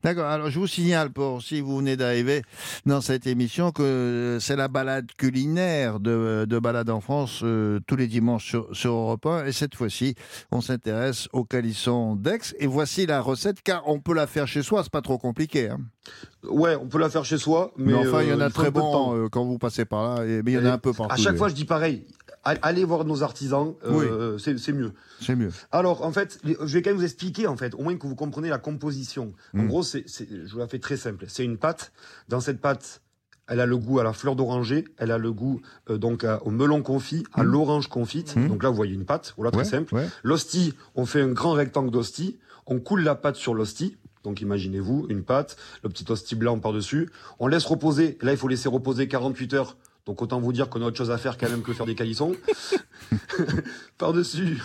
[0.04, 0.26] D'accord.
[0.26, 2.42] Alors, je vous signale, pour si vous venez d'arriver
[2.86, 7.80] dans cette émission, que euh, c'est la balade culinaire de, de Balade en France euh,
[7.88, 9.46] tous les dimanches sur, sur Europe 1.
[9.46, 10.16] Et cette fois-ci,
[10.52, 12.40] on s'intéresse au calisson d'Aix.
[12.60, 15.70] Et voici la recette, car on peut la faire chez soi, c'est pas trop compliqué.
[15.70, 15.80] hein.
[16.44, 18.46] Ouais, on peut la faire chez soi, mais, Mais, enfin, il y en euh, a
[18.48, 19.16] un très de temps.
[19.16, 20.26] euh, quand vous passez par là.
[20.26, 21.14] et- mais il y en a un peu partout.
[21.14, 22.06] À chaque fois, je dis pareil.
[22.44, 24.94] All- Allez voir nos artisans, euh, c'est c'est mieux.
[25.22, 25.52] C'est mieux.
[25.72, 28.16] Alors, en fait, je vais quand même vous expliquer, en fait, au moins que vous
[28.16, 29.34] comprenez la composition.
[29.54, 29.68] En Mm.
[29.68, 31.26] gros, c'est, je vous la fais très simple.
[31.28, 31.92] C'est une pâte.
[32.30, 33.02] Dans cette pâte,
[33.48, 35.60] elle a le goût à la fleur d'oranger, elle a le goût
[35.90, 37.48] euh, donc à- au melon confit, à Mm.
[37.48, 38.36] l'orange confite.
[38.36, 38.48] Mm.
[38.48, 39.94] Donc là, vous voyez une pâte, voilà, très simple.
[39.96, 40.08] ouais.
[40.24, 43.98] L'hostie, on fait un grand rectangle d'hostie, on coule la pâte sur l'hostie.
[44.24, 47.10] Donc imaginez-vous une pâte, le petit hostie blanc par-dessus.
[47.40, 48.18] On laisse reposer.
[48.22, 49.78] Là, il faut laisser reposer 48 heures.
[50.06, 51.96] Donc autant vous dire qu'on a autre chose à faire quand même que faire des
[51.96, 52.36] calissons.
[53.98, 54.62] Par-dessus,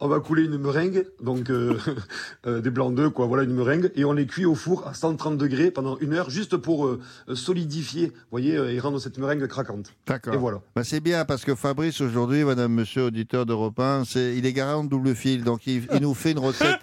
[0.00, 1.78] on va couler une meringue, donc euh,
[2.46, 3.26] euh, des blancs d'œufs, quoi.
[3.26, 6.30] Voilà une meringue, et on les cuit au four à 130 degrés pendant une heure,
[6.30, 7.00] juste pour euh,
[7.34, 9.92] solidifier, voyez, et rendre cette meringue craquante.
[10.06, 10.34] D'accord.
[10.34, 10.60] Et voilà.
[10.74, 14.52] Bah, c'est bien parce que Fabrice aujourd'hui, Madame, Monsieur auditeur d'Europe 1, c'est il est
[14.52, 16.80] garant de double fil, donc il, il nous fait une recette,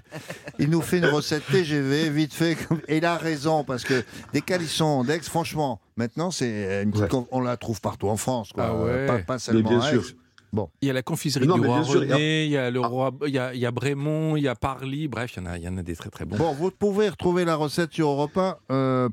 [0.60, 2.58] il nous fait une recette TGV vite fait.
[2.88, 7.10] Et il a raison parce que des calissons d'Aix, franchement, maintenant c'est une petite Ouais.
[7.10, 8.68] con- on la trouve partout en France, quoi.
[8.70, 9.06] Ah ouais.
[9.06, 10.04] pas, pas seulement bien à sûr.
[10.54, 12.56] Bon, Il y a la confiserie Non, du mais roi bien sûr, René, il y
[12.58, 12.88] a le Ah.
[12.88, 15.46] roi, il y a, il y a Brémond, il y a Parly, bref, il y
[15.46, 16.38] en a, il y en a des très très bons.
[16.38, 19.10] bon, vous pouvez retrouver la recette sur Europe 1, euh,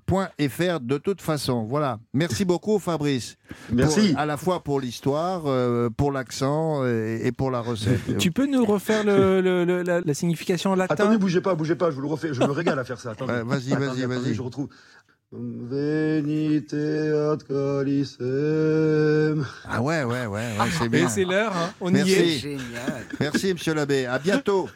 [0.81, 1.65] de toute façon.
[1.65, 1.99] Voilà.
[2.15, 3.37] Merci beaucoup, Fabrice.
[3.73, 4.11] Merci.
[4.13, 8.17] Pour- à la fois pour l'histoire, euh, pour l'accent et, et pour la recette.
[8.19, 10.95] Tu peux nous refaire le- le- le- la, la signification en latin?
[10.95, 13.11] Attendez, bougez pas, bougez pas, je vous le refais, je me régale à faire ça.
[13.11, 13.43] Attendez.
[13.45, 14.35] Vas-y, vas-y, vas-y.
[14.35, 14.69] Je retrouve.
[15.37, 16.75] Venite
[17.33, 19.45] ad calicem.
[19.69, 21.07] Ah ouais, ouais, ouais, ouais c'est bien.
[21.07, 22.13] Et c'est l'heure, hein, on y Merci.
[22.13, 22.39] est.
[22.39, 23.05] Génial.
[23.19, 24.07] Merci, monsieur l'abbé.
[24.07, 24.69] À bientôt.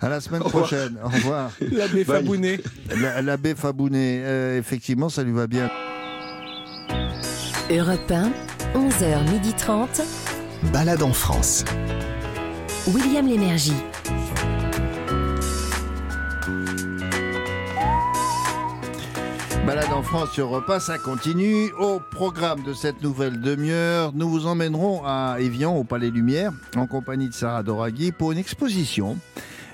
[0.00, 0.98] À la semaine prochaine.
[1.02, 1.50] Au revoir.
[1.72, 2.04] L'abbé.
[2.04, 2.60] Fabounet.
[3.00, 5.70] La- L'abbé Fabounet, euh, effectivement, ça lui va bien.
[7.70, 8.30] Europe 1,
[8.74, 10.02] 11h30.
[10.72, 11.64] Balade en France.
[12.88, 13.72] William Lémergie.
[19.66, 21.72] Balade en France sur repas, ça continue.
[21.72, 26.86] Au programme de cette nouvelle demi-heure, nous vous emmènerons à Évian, au Palais Lumière, en
[26.86, 29.18] compagnie de Sarah Doraghi, pour une exposition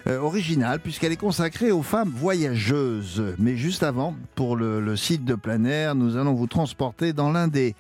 [0.07, 3.23] euh, originale, puisqu'elle est consacrée aux femmes voyageuses.
[3.39, 7.31] Mais juste avant, pour le, le site de plein air, nous allons vous transporter dans
[7.31, 7.75] l'un des,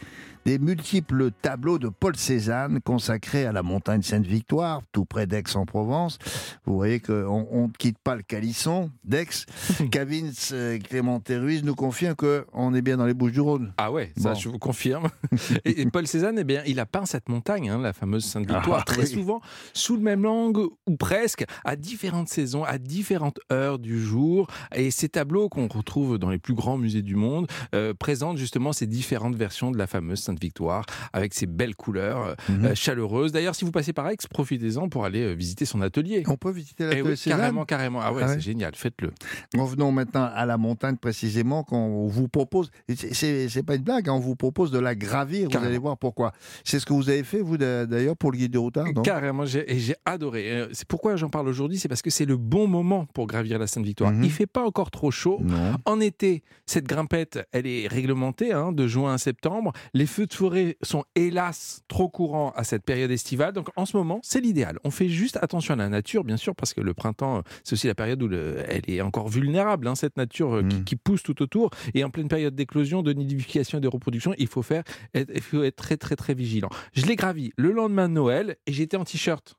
[0.44, 6.18] des multiples tableaux de Paul Cézanne consacrés à la montagne Sainte-Victoire, tout près d'Aix-en-Provence.
[6.64, 9.26] Vous voyez qu'on on ne quitte pas le calisson d'Aix.
[9.90, 13.72] Cavins euh, Clément Ruiz nous confirme qu'on est bien dans les Bouches-du-Rhône.
[13.78, 14.38] Ah ouais, ça Bon.
[14.38, 15.08] je vous confirme.
[15.64, 18.80] Et, et Paul Cézanne, eh bien, il a peint cette montagne, hein, la fameuse Sainte-Victoire,
[18.80, 19.06] Ah, très oui.
[19.08, 19.40] souvent
[19.72, 24.48] sous le même angle ou presque, à différentes saisons, à différentes heures du jour.
[24.74, 28.72] Et ces tableaux qu'on retrouve dans les plus grands musées du monde euh, présentent justement
[28.72, 32.64] ces différentes versions de la fameuse Sainte-Victoire avec ses belles couleurs euh, Mhm.
[32.66, 33.32] euh, chaleureuses.
[33.32, 36.22] D'ailleurs, si vous passez par Aix, profitez-en pour aller euh, visiter son atelier.
[36.28, 38.00] On peut visiter Eh l'atelier oui, carrément, carrément.
[38.02, 39.12] Ah ouais, Ah ouais c'est génial, faites-le.
[39.58, 42.70] Revenons maintenant à la montagne précisément qu'on vous propose.
[42.88, 45.48] c'est- pas une blague, hein, on vous propose de la gravir.
[45.50, 46.32] Vous allez voir pourquoi.
[46.64, 49.44] C'est ce que vous avez fait vous d'a- d'ailleurs pour le guide de routard, Carrément,
[49.44, 50.66] et j'ai adoré.
[50.72, 53.66] C'est pourquoi j'en parle aujourd'hui, c'est parce que c'est le bon moment pour gravir la
[53.66, 54.10] Sainte-Victoire.
[54.12, 54.24] Mhm.
[54.24, 55.38] Il fait pas encore trop chaud.
[55.42, 55.76] Non.
[55.84, 59.72] En été, cette grimpette, elle est réglementée hein, de juin à septembre.
[59.94, 63.52] Les feux de forêt sont hélas trop courants à cette période estivale.
[63.52, 64.78] Donc en ce moment, c'est l'idéal.
[64.84, 67.74] On fait juste attention à la nature, bien sûr, parce que le printemps, euh, c'est
[67.74, 70.84] aussi la période où le- elle est encore vulnérable, hein, cette nature euh, qui, Mhm.
[70.84, 71.70] qui pousse tout autour.
[71.94, 74.82] Et en pleine période d'éclosion, de nidification et de reproduction, il faut faire,
[75.14, 76.70] être- il faut être très très très vigilant.
[76.92, 79.54] Je l'ai gravi le lendemain de Noël et j'étais en t-shirt.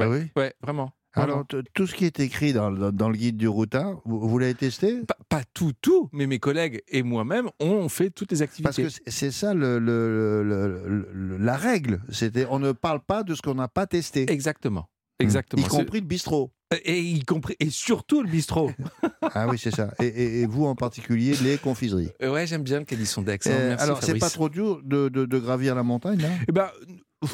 [0.00, 0.90] Ah oui Ouais, vraiment.
[1.14, 1.44] Alors,
[1.74, 4.54] tout ce qui est écrit dans, le- dans le guide du routard, vous, vous l'avez
[4.54, 5.00] testé?
[5.02, 8.64] Pas, pas tout, tout, mais mes collègues et moi-même, on fait toutes les activités.
[8.64, 12.00] Parce que c'est- ça le, le- la règle.
[12.10, 14.30] C'était on ne parle pas de ce qu'on n'a pas testé.
[14.30, 14.88] Exactement.
[15.18, 15.62] Exactement.
[15.64, 16.52] Y compris le bistrot.
[16.84, 18.70] Et, y compris, et surtout le bistrot.
[19.34, 19.92] ah oui, c'est ça.
[20.00, 22.08] Et, vous en particulier, les confiseries.
[22.22, 23.38] ouais, j'aime bien le Calisson d'Aix.
[23.46, 23.50] Hein.
[23.50, 26.68] Euh, alors, c'est pas trop dur de, de, gravir la montagne, là eh ben,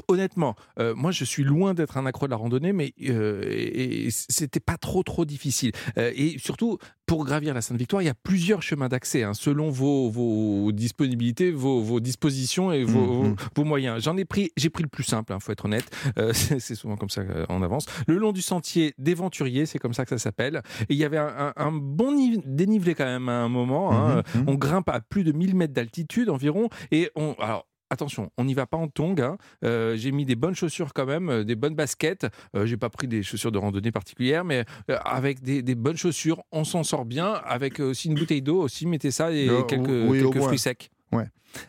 [0.09, 4.61] honnêtement, euh, moi je suis loin d'être un accro de la randonnée, mais euh, c'était
[4.61, 5.73] pas trop trop difficile.
[5.97, 9.71] Euh, et surtout, pour gravir la Sainte-Victoire, il y a plusieurs chemins d'accès, hein, selon
[9.71, 13.63] vos, vos, disponibilités, vos, vos, dispositions et vos, mmh, mmh.
[13.63, 14.03] moyens.
[14.03, 15.91] J'en ai pris, j'ai pris le plus simple, il hein, faut être honnête.
[16.33, 17.87] c'est souvent comme ça qu'on avance.
[18.07, 20.63] Le long du sentier d'Éventurier, c'est comme ça que ça s'appelle.
[20.83, 22.09] Et il y avait un, bon
[22.45, 23.93] dénivelé quand même à un moment.
[23.93, 24.23] Hein.
[24.35, 26.69] Mmh, on grimpe à plus de 1000 mètres d'altitude environ.
[26.91, 29.21] Et on, alors, attention, on n'y va pas en tongs.
[29.21, 29.37] Hein.
[29.65, 32.27] Euh, j'ai mis des bonnes chaussures quand même, euh, des bonnes baskets.
[32.55, 34.65] Euh, j'ai pas pris des chaussures de randonnée particulières, mais
[35.05, 37.33] avec des, bonnes chaussures, on s'en sort bien.
[37.45, 40.91] Avec aussi une bouteille d'eau aussi, mettez ça et quelques, fruits secs.
[41.13, 41.25] Ouais.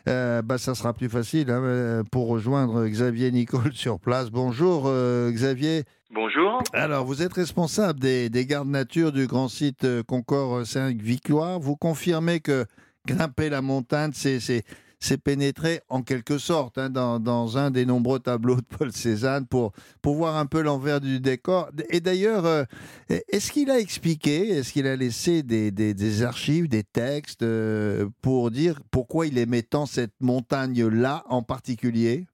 [0.06, 4.30] bah, ça sera plus facile hein, pour rejoindre Xavier Nicole sur place.
[4.30, 4.90] Bonjour
[5.30, 5.84] Xavier.
[6.12, 6.62] Bonjour.
[6.72, 11.60] Alors, vous êtes responsable des, des gardes nature du grand site Concorde 5 Victoire.
[11.60, 12.66] Vous confirmez que
[13.06, 14.64] grimper la montagne, c'est
[15.00, 19.72] s'est pénétré en quelque sorte hein, dans, un des nombreux tableaux de Paul Cézanne pour,
[20.02, 21.70] pour voir un peu l'envers du décor.
[21.88, 22.64] Et d'ailleurs, euh,
[23.08, 28.50] est-ce qu'il a expliqué, est-ce qu'il a laissé des, des, archives, des textes euh, pour
[28.50, 32.26] dire pourquoi il aimait tant cette montagne-là en particulier?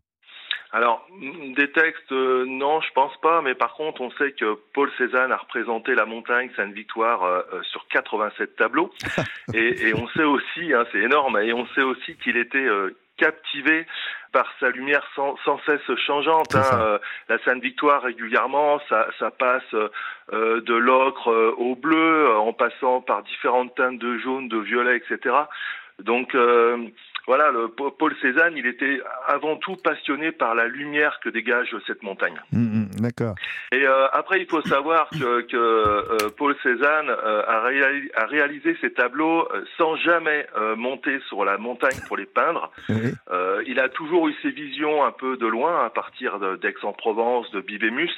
[0.77, 1.07] Alors,
[1.57, 5.33] des textes, euh, non, je pense pas, mais par contre, on sait que Paul Cézanne
[5.33, 8.93] a représenté la montagne Sainte-Victoire euh, euh, sur 87 tableaux,
[9.55, 12.69] et, on sait aussi, hein, c'est énorme, et on sait aussi qu'il était
[13.17, 13.87] captivé
[14.33, 16.55] par sa lumière sans, cesse changeante.
[16.55, 16.99] Hein,
[17.31, 19.75] la Sainte-Victoire régulièrement, ça, ça passe
[20.31, 25.35] de l'ocre au bleu, en passant par différentes teintes de jaune, de violet, etc.
[26.01, 26.37] Donc
[27.27, 32.03] voilà, le, Paul Cézanne, il était avant tout passionné par la lumière que dégage cette
[32.03, 32.41] montagne.
[32.53, 33.35] Mmh, mmh, d'accord.
[33.73, 38.77] Et euh, après, il faut savoir que, que euh, Paul Cézanne euh, a, a, réalisé
[38.81, 40.47] ces tableaux sans jamais
[40.77, 42.71] monter sur la montagne pour les peindre.
[43.67, 48.13] il a toujours eu ses visions un peu de loin, à partir d'Aix-en-Provence, de Bibémus.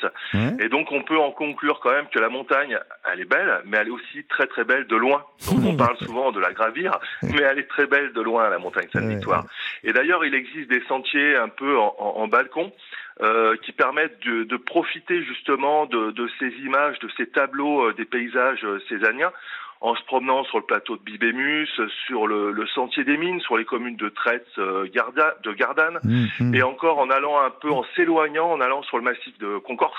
[0.60, 2.78] Et donc, on peut en conclure quand même que la montagne,
[3.10, 5.24] elle est belle, mais elle est aussi très très belle de loin.
[5.50, 8.58] Donc, on parle souvent de la gravir, mais elle est très belle de loin, la
[8.58, 9.44] montagne victoire
[9.84, 12.72] Et d'ailleurs, il existe des sentiers un peu en, balcon
[13.20, 18.64] euh, qui permettent de, profiter justement de, ces images, de ces tableaux euh, des paysages
[18.64, 19.32] euh, césaniens
[19.80, 21.68] en se promenant sur le plateau de Bibémus,
[22.06, 24.48] sur le, sentier des mines, sur les communes de Traite,
[24.92, 26.54] Garda, de Gardanne, mmh, mmh.
[26.56, 29.94] et encore en allant un peu, en s'éloignant, en allant sur le massif de Concorse,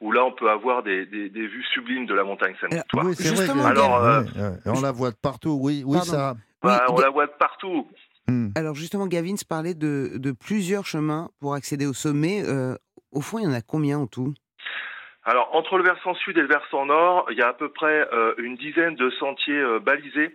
[0.00, 3.04] où là on peut avoir des, vues sublimes de la montagne Sainte-Victoire.
[3.04, 4.24] Oui, c'est Alors,
[4.64, 6.34] on la voit de partout, oui, oui, ça.
[6.62, 7.86] Bah, on la voit de partout.
[8.28, 8.48] Hmm.
[8.54, 12.42] Alors justement, Gavin parlait de, de, plusieurs chemins pour accéder au sommet.
[12.46, 12.74] Euh,
[13.10, 14.34] au fond, il y en a combien en tout?
[15.24, 18.06] Alors entre le versant sud et le versant nord, il y a à peu près
[18.12, 20.34] euh, une dizaine de sentiers euh, balisés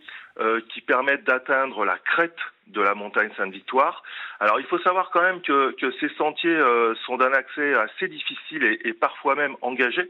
[0.74, 4.02] qui permettent d'atteindre la crête de la montagne Sainte-Victoire.
[4.40, 6.60] Alors il faut savoir quand même que, que ces sentiers
[7.06, 10.10] sont d'un accès assez difficile et, et parfois même engagé.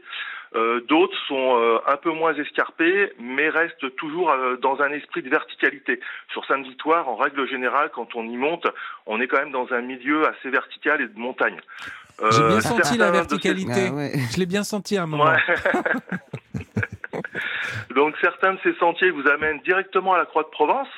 [0.56, 5.22] Euh, d'autres sont euh, un peu moins escarpés, mais restent toujours euh, dans un esprit
[5.22, 5.98] de verticalité.
[6.32, 8.66] Sur Sainte-Victoire, en règle générale, quand on y monte,
[9.06, 11.56] on est quand même dans un milieu assez vertical et de montagne.
[12.30, 13.90] J'ai bien senti la verticalité.
[13.90, 15.32] Ah Je l'ai bien senti à un moment.
[17.94, 20.88] Donc certains de ces sentiers vous amènent directement à la Croix de Provence,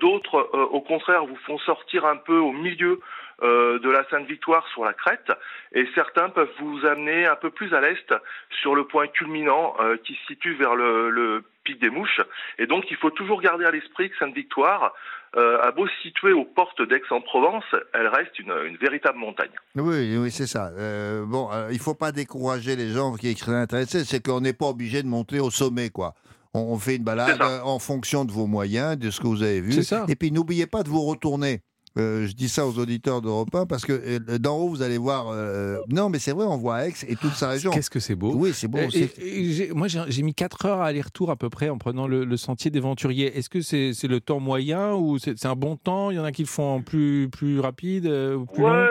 [0.00, 3.00] d'autres au contraire vous font sortir un peu au milieu
[3.40, 5.30] euh, de la Sainte-Victoire sur la crête,
[5.70, 8.12] et certains peuvent vous amener un peu plus à l'est
[8.60, 12.20] sur le point culminant euh, qui se situe vers le, pic des Mouches.
[12.58, 14.92] Et donc il faut toujours garder à l'esprit que Sainte-Victoire,
[15.36, 19.50] euh, a beau se situer aux portes d'Aix-en-Provence, elle reste une, véritable montagne.
[19.74, 20.70] Oui, oui, c'est ça.
[21.24, 24.66] bon, il ne faut pas décourager les gens qui seraient intéressés, c'est qu'on n'est pas
[24.66, 26.14] obligé de monter au sommet, quoi.
[26.54, 29.80] On, fait une balade en fonction de vos moyens, de ce que vous avez vu.
[30.08, 31.60] Et puis n'oubliez pas de vous retourner.
[31.96, 34.98] Euh, je dis ça aux auditeurs d'Europe 1 parce que euh, d'en haut, vous allez
[34.98, 35.28] voir.
[35.30, 37.70] Euh, non, mais c'est vrai, on voit Aix et toute sa région.
[37.70, 38.78] Qu'est-ce que c'est beau Oui, c'est beau.
[39.74, 42.80] moi, j'ai mis 4 heures à aller-retour à peu près en prenant le, sentier des
[42.80, 43.36] Venturiers.
[43.36, 46.10] Est-ce que c'est le temps moyen ou c'est un bon temps?
[46.10, 48.86] Il y en a qui le font plus, plus rapide ou plus ouais,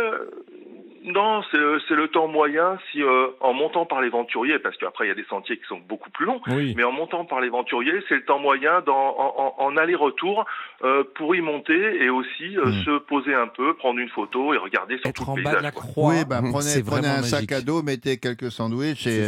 [1.07, 5.07] non, c'est le temps moyen si euh, en montant par les venturiers, parce qu'après il
[5.09, 8.03] y a des sentiers qui sont beaucoup plus longs, mais en montant par les venturiers,
[8.09, 10.45] c'est le temps moyen en, en, aller-retour
[10.83, 12.83] euh, pour y monter et aussi euh, hmm.
[12.83, 15.63] se poser un peu, prendre une photo et regarder sur Être tout en bas de
[15.63, 16.09] la croix.
[16.09, 19.21] Oui, ben, prenez, prenez un sac à dos, mettez quelques sandwichs et,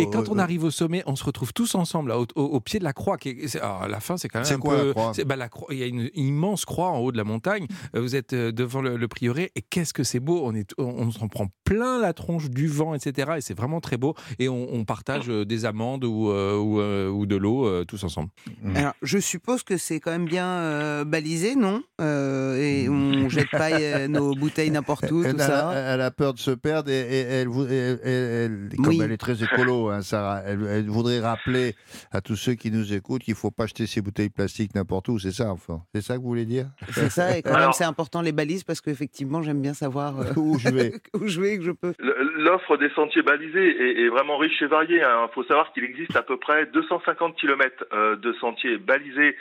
[0.00, 2.84] et quand on arrive au sommet, on se retrouve tous ensemble là, au, pied de
[2.84, 3.16] la croix.
[3.16, 4.86] Qui est, à la fin, c'est quand même un quoi, peu.
[4.88, 7.24] La croix bah, la croix, il y a une immense croix en haut de la
[7.24, 7.66] montagne.
[7.94, 10.40] Vous êtes devant le, prieuré et qu'est-ce que c'est beau.
[10.44, 13.32] On est on s'en prend plein la tronche du vent, etc.
[13.36, 14.14] Et c'est vraiment très beau.
[14.38, 17.84] Et on, on partage euh, des amandes ou, euh, ou, euh, ou de l'eau euh,
[17.84, 18.30] tous ensemble.
[18.74, 21.82] Alors, je suppose que c'est quand même bien euh, balisé, non?
[22.00, 23.68] Euh, Et on jette pas
[24.08, 25.70] nos bouteilles n'importe où, Elle, tout elle ça?
[25.70, 28.88] a, elle a peur de se perdre et, et elle, vou- elle- elle- elle- comme
[28.88, 29.00] Oui.
[29.02, 31.74] elle est très écolo, hein, Sarah, elle, elle voudrait rappeler
[32.12, 35.08] à tous ceux qui nous écoutent qu'il ne faut pas jeter ces bouteilles plastiques n'importe
[35.08, 35.18] où.
[35.18, 35.82] C'est ça, enfin.
[35.94, 36.70] C'est ça que vous voulez dire?
[36.92, 40.32] C'est ça, et quand même, c'est important les balises parce qu'effectivement, j'aime bien savoir euh,
[40.36, 40.85] Où je vais.
[41.14, 41.92] où je vais et que je peux.
[41.98, 44.98] L'offre des sentiers balisés est, est vraiment riche et variée.
[45.00, 47.84] Il faut savoir qu'il existe à peu près 250 km
[48.16, 49.36] de sentiers balisés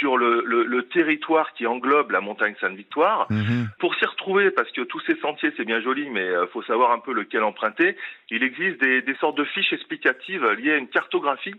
[0.00, 3.26] sur le, le- le territoire qui englobe la montagne Sainte-Victoire.
[3.30, 3.68] Mhm.
[3.78, 6.90] Pour s'y retrouver, parce que tous ces sentiers, c'est bien joli, mais il faut savoir
[6.90, 7.96] un peu lequel emprunter,
[8.30, 11.54] il existe des, des sortes de fiches explicatives liées à une cartographie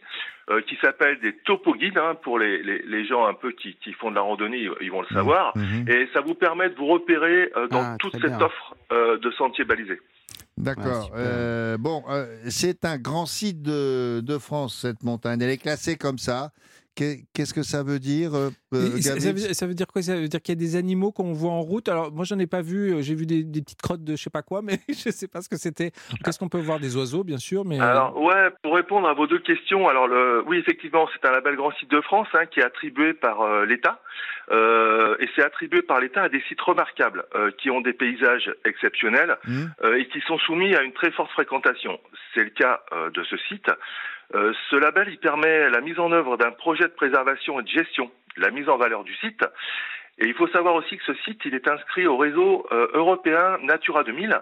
[0.50, 3.92] euh, qui s'appelle des topoguides, hein, pour les, les, les gens un peu qui, qui
[3.94, 5.56] font de la randonnée, ils, vont le savoir.
[5.58, 5.90] Mhm.
[5.90, 8.42] Et ça vous permet de vous repérer euh, dans Ah, toute cette bien.
[8.42, 10.00] offre euh, de sentiers balisés.
[10.58, 11.12] D'accord.
[11.16, 15.40] Euh, bon, euh, c'est un grand site de, de France, cette montagne.
[15.42, 16.52] Elle est classée comme ça.
[16.98, 20.02] Qu'est- Qu'est-ce que ça veut dire, euh, euh, ça, veut, ça veut dire quoi?
[20.02, 21.88] Ça veut dire qu'il y a des animaux qu'on voit en route?
[21.90, 22.96] Alors moi j'en ai pas vu.
[22.96, 25.28] euh, J'ai vu des, des petites crottes de je sais pas quoi, mais je sais
[25.28, 25.92] pas ce que c'était.
[26.26, 26.80] Qu'est-ce qu'on peut voir?
[26.80, 27.80] Des oiseaux, bien sûr, mais.
[27.80, 31.56] Alors ouais, pour répondre à vos deux questions, alors le, oui effectivement c'est un label
[31.56, 34.02] grand site de France hein, qui est attribué par euh, l'État
[34.52, 38.52] euh, et c'est attribué par l'État à des sites remarquables euh, qui ont des paysages
[38.66, 39.38] exceptionnels
[39.84, 42.00] euh, et qui sont soumis à une très forte fréquentation.
[42.34, 43.70] C'est le cas euh, de ce site.
[44.36, 47.70] Euh, ce label il permet la mise en œuvre d'un projet de préservation et de
[47.70, 49.44] gestion, la mise en valeur du site.
[50.20, 53.58] Et il faut savoir aussi que ce site il est inscrit au réseau euh, européen
[53.64, 54.42] Natura 2000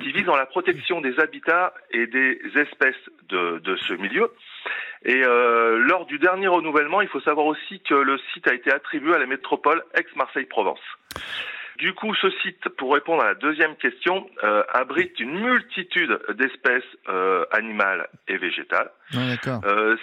[0.00, 2.96] qui vise dans la protection des habitats et des espèces
[3.28, 4.32] de, ce milieu.
[5.04, 8.72] Et euh, lors du dernier renouvellement, il faut savoir aussi que le site a été
[8.72, 10.80] attribué à la métropole Aix-Marseille-Provence.
[11.78, 16.84] Du coup, ce site, pour répondre à la deuxième question, euh, abrite une multitude d'espèces
[17.08, 18.90] euh, animales et végétales.
[19.64, 19.96] Euh,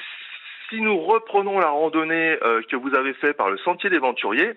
[0.69, 4.53] si nous reprenons la randonnée euh, que vous avez fait par le sentier des Venturiers,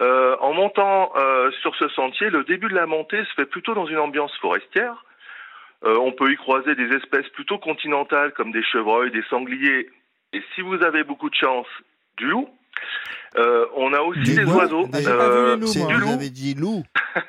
[0.00, 3.74] euh, en montant euh, sur ce sentier, le début de la montée se fait plutôt
[3.74, 5.04] dans une ambiance forestière.
[5.84, 9.88] Euh, on peut y croiser des espèces plutôt continentales comme des chevreuils, des sangliers,
[10.32, 11.66] et si vous avez beaucoup de chance,
[12.16, 12.48] du loup.
[13.36, 14.88] Euh, on a aussi des, oiseaux.
[14.92, 16.08] les euh, loups, du vous loup.
[16.10, 16.82] avez dit loup.
[17.14, 17.22] Ah,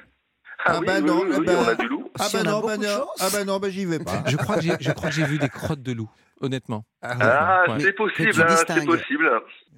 [0.66, 2.12] Ah oui, bah oui, non, oui, ben- on a du loup.
[2.20, 4.24] Ah Si bah non, bah non, ah bah non, bah j'y vais pas.
[4.28, 6.10] Je crois que j'ai vu des crottes de loup,
[6.42, 6.86] honnêtement.
[7.04, 7.78] Ah, Ouais.
[7.80, 9.30] c'est possible, hein, c'est possible.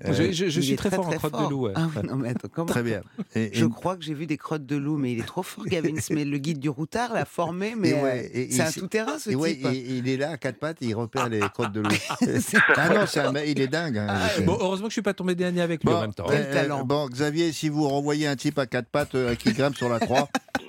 [0.04, 1.46] Euh, je je- je Il suis très, fort en très crottes fort.
[1.46, 1.68] de loup.
[1.68, 1.74] ouais.
[1.76, 3.02] Ah oui, non, mais attends, comment Très bien.
[3.36, 5.44] Et- Je et- crois que j'ai vu des crottes de loup, mais il est trop
[5.44, 5.94] fort, Gavin.
[6.10, 9.68] Mais le guide du routard l'a formé, mais ouais, euh, c'est un tout-terrain, ce type.
[9.72, 11.90] il est là à quatre pattes, il repère les crottes de loup.
[12.76, 13.98] ah non, un il est dingue.
[14.00, 16.14] hein, Ah, Bon, heureusement que je suis pas tombé dernier avec lui Bon, en même
[16.14, 16.26] temps.
[16.28, 16.84] Quel euh, talent.
[16.84, 20.00] bon, Xavier, si vous renvoyez un type à quatre pattes euh, qui grimpe sur la
[20.00, 20.28] croix,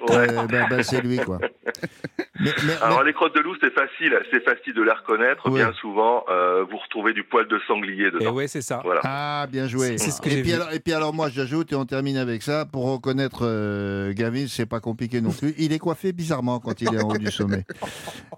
[0.08, 1.38] ben, ben, c'est lui, quoi.
[2.40, 5.48] Mais, mais- Alors mais- les crottes de loup, c'est facile, c'est facile de les reconnaître.
[5.48, 5.60] Ouais.
[5.60, 8.32] Bien souvent, euh, vous retrouvez du poil de sanglier Et dedans.
[8.32, 8.80] ouais, c'est ça.
[8.84, 9.00] Voilà.
[9.04, 9.98] Ah, bien joué.
[9.98, 10.56] C'est ce que et, j'ai puis vu.
[10.56, 14.46] alors, et puis alors, moi, j'ajoute, et on termine avec ça, pour reconnaître euh, Gavin,
[14.48, 15.54] c'est pas compliqué non plus.
[15.58, 17.64] Il est coiffé bizarrement quand il est en haut du sommet.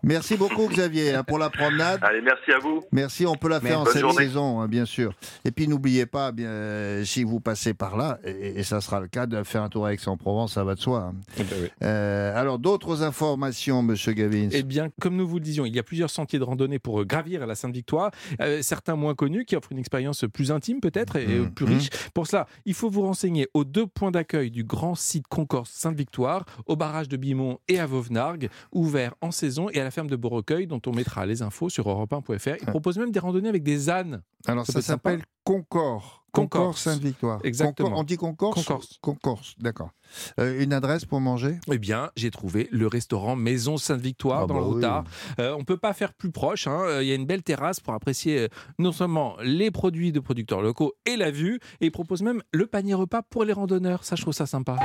[0.02, 2.00] Merci beaucoup, Xavier, hein, pour la promenade.
[2.02, 2.82] Allez, merci à vous.
[2.92, 4.16] Merci, on peut la faire en cette journée.
[4.26, 5.12] saison, hein, bien sûr.
[5.44, 9.00] Et puis n'oubliez pas, bien, euh, si vous passez par là, et, et ça sera
[9.00, 11.10] le cas, de faire un tour à Aix-en-Provence, ça va de soi.
[11.10, 11.14] hein.
[11.38, 11.68] Eh ben oui.
[11.82, 15.78] Euh, alors, d'autres informations, Monsieur Gavin Eh bien, comme nous vous le disions, il y
[15.78, 18.10] a plusieurs sentiers de randonnée pour euh, gravir la Sainte-Victoire,
[18.40, 21.50] euh, certains moins connus qui offrent une expérience plus intime peut-être et Mmh.
[21.54, 21.68] plus Mmh.
[21.68, 21.88] riche.
[22.14, 26.44] Pour cela, il faut vous renseigner aux deux points d'accueil du grand site Concourse Sainte-Victoire,
[26.66, 30.16] au barrage de Bimont et à Vauvenargues, ouverts en saison, et à la ferme de
[30.16, 32.56] Beaurecueil, dont on mettra les infos sur europe1.fr.
[32.60, 34.22] Il propose même des randonnées avec des ânes.
[34.46, 36.25] Alors, Ça ça, s'appelle Concor.
[36.36, 36.64] Concorse.
[36.64, 37.40] Concor Sainte-Victoire.
[37.44, 37.88] Exactement.
[37.90, 38.98] Concor- on dit Concorse Concorse.
[39.00, 39.90] Concorse, d'accord.
[40.38, 41.58] Euh, une adresse pour manger?
[41.70, 44.74] Eh bien, j'ai trouvé le restaurant Maison Sainte-Victoire Ah dans bah le oui.
[44.74, 45.04] Routard.
[45.40, 46.66] Euh, on peut pas faire plus proche.
[46.66, 46.80] hein.
[46.86, 50.20] Euh, Il y a une belle terrasse pour apprécier euh, non seulement les produits de
[50.20, 51.58] producteurs locaux et la vue.
[51.80, 54.04] Et il propose même le panier repas pour les randonneurs.
[54.04, 54.76] Ça, je trouve ça sympa.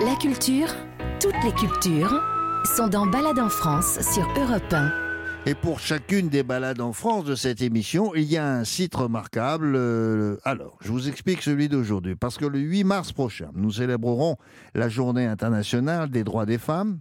[0.00, 0.68] La culture,
[1.20, 2.20] toutes les cultures,
[2.76, 5.03] sont dans Balade en France sur Europe 1.
[5.46, 8.94] Et pour chacune des balades en France de cette émission, il y a un site
[8.94, 9.74] remarquable.
[9.76, 12.16] euh, alors, je vous explique celui d'aujourd'hui.
[12.16, 14.38] Parce que le 8 mars prochain, nous célébrerons
[14.74, 17.00] la journée internationale des droits des femmes.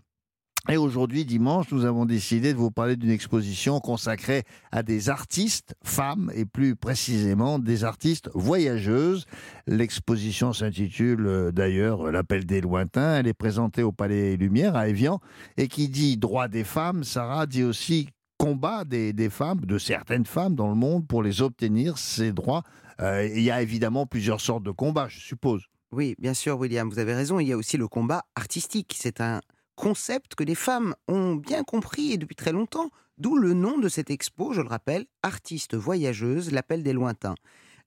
[0.70, 5.76] Et aujourd'hui, dimanche, nous avons décidé de vous parler d'une exposition consacrée à des artistes
[5.82, 9.26] femmes et plus précisément des artistes voyageuses.
[9.68, 13.20] L'exposition s'intitule euh, d'ailleurs L'appel des lointains.
[13.20, 15.22] Elle est présentée au Palais Lumière à Évian.
[15.56, 18.10] Et qui dit droit des femmes, Sarah dit aussi
[18.44, 22.64] combat des, des femmes, de certaines femmes dans le monde pour les obtenir, ces droits.
[23.00, 25.64] Euh, il y a évidemment plusieurs sortes de combats, je suppose.
[25.94, 27.40] Oui, bien sûr, William, vous avez raison.
[27.40, 28.96] Il y a aussi le combat artistique.
[29.00, 29.40] C'est un
[29.76, 33.88] concept que les femmes ont bien compris et depuis très longtemps, d'où le nom de
[33.88, 37.36] cette expo, je le rappelle, Artistes voyageuses, l'appel des lointains.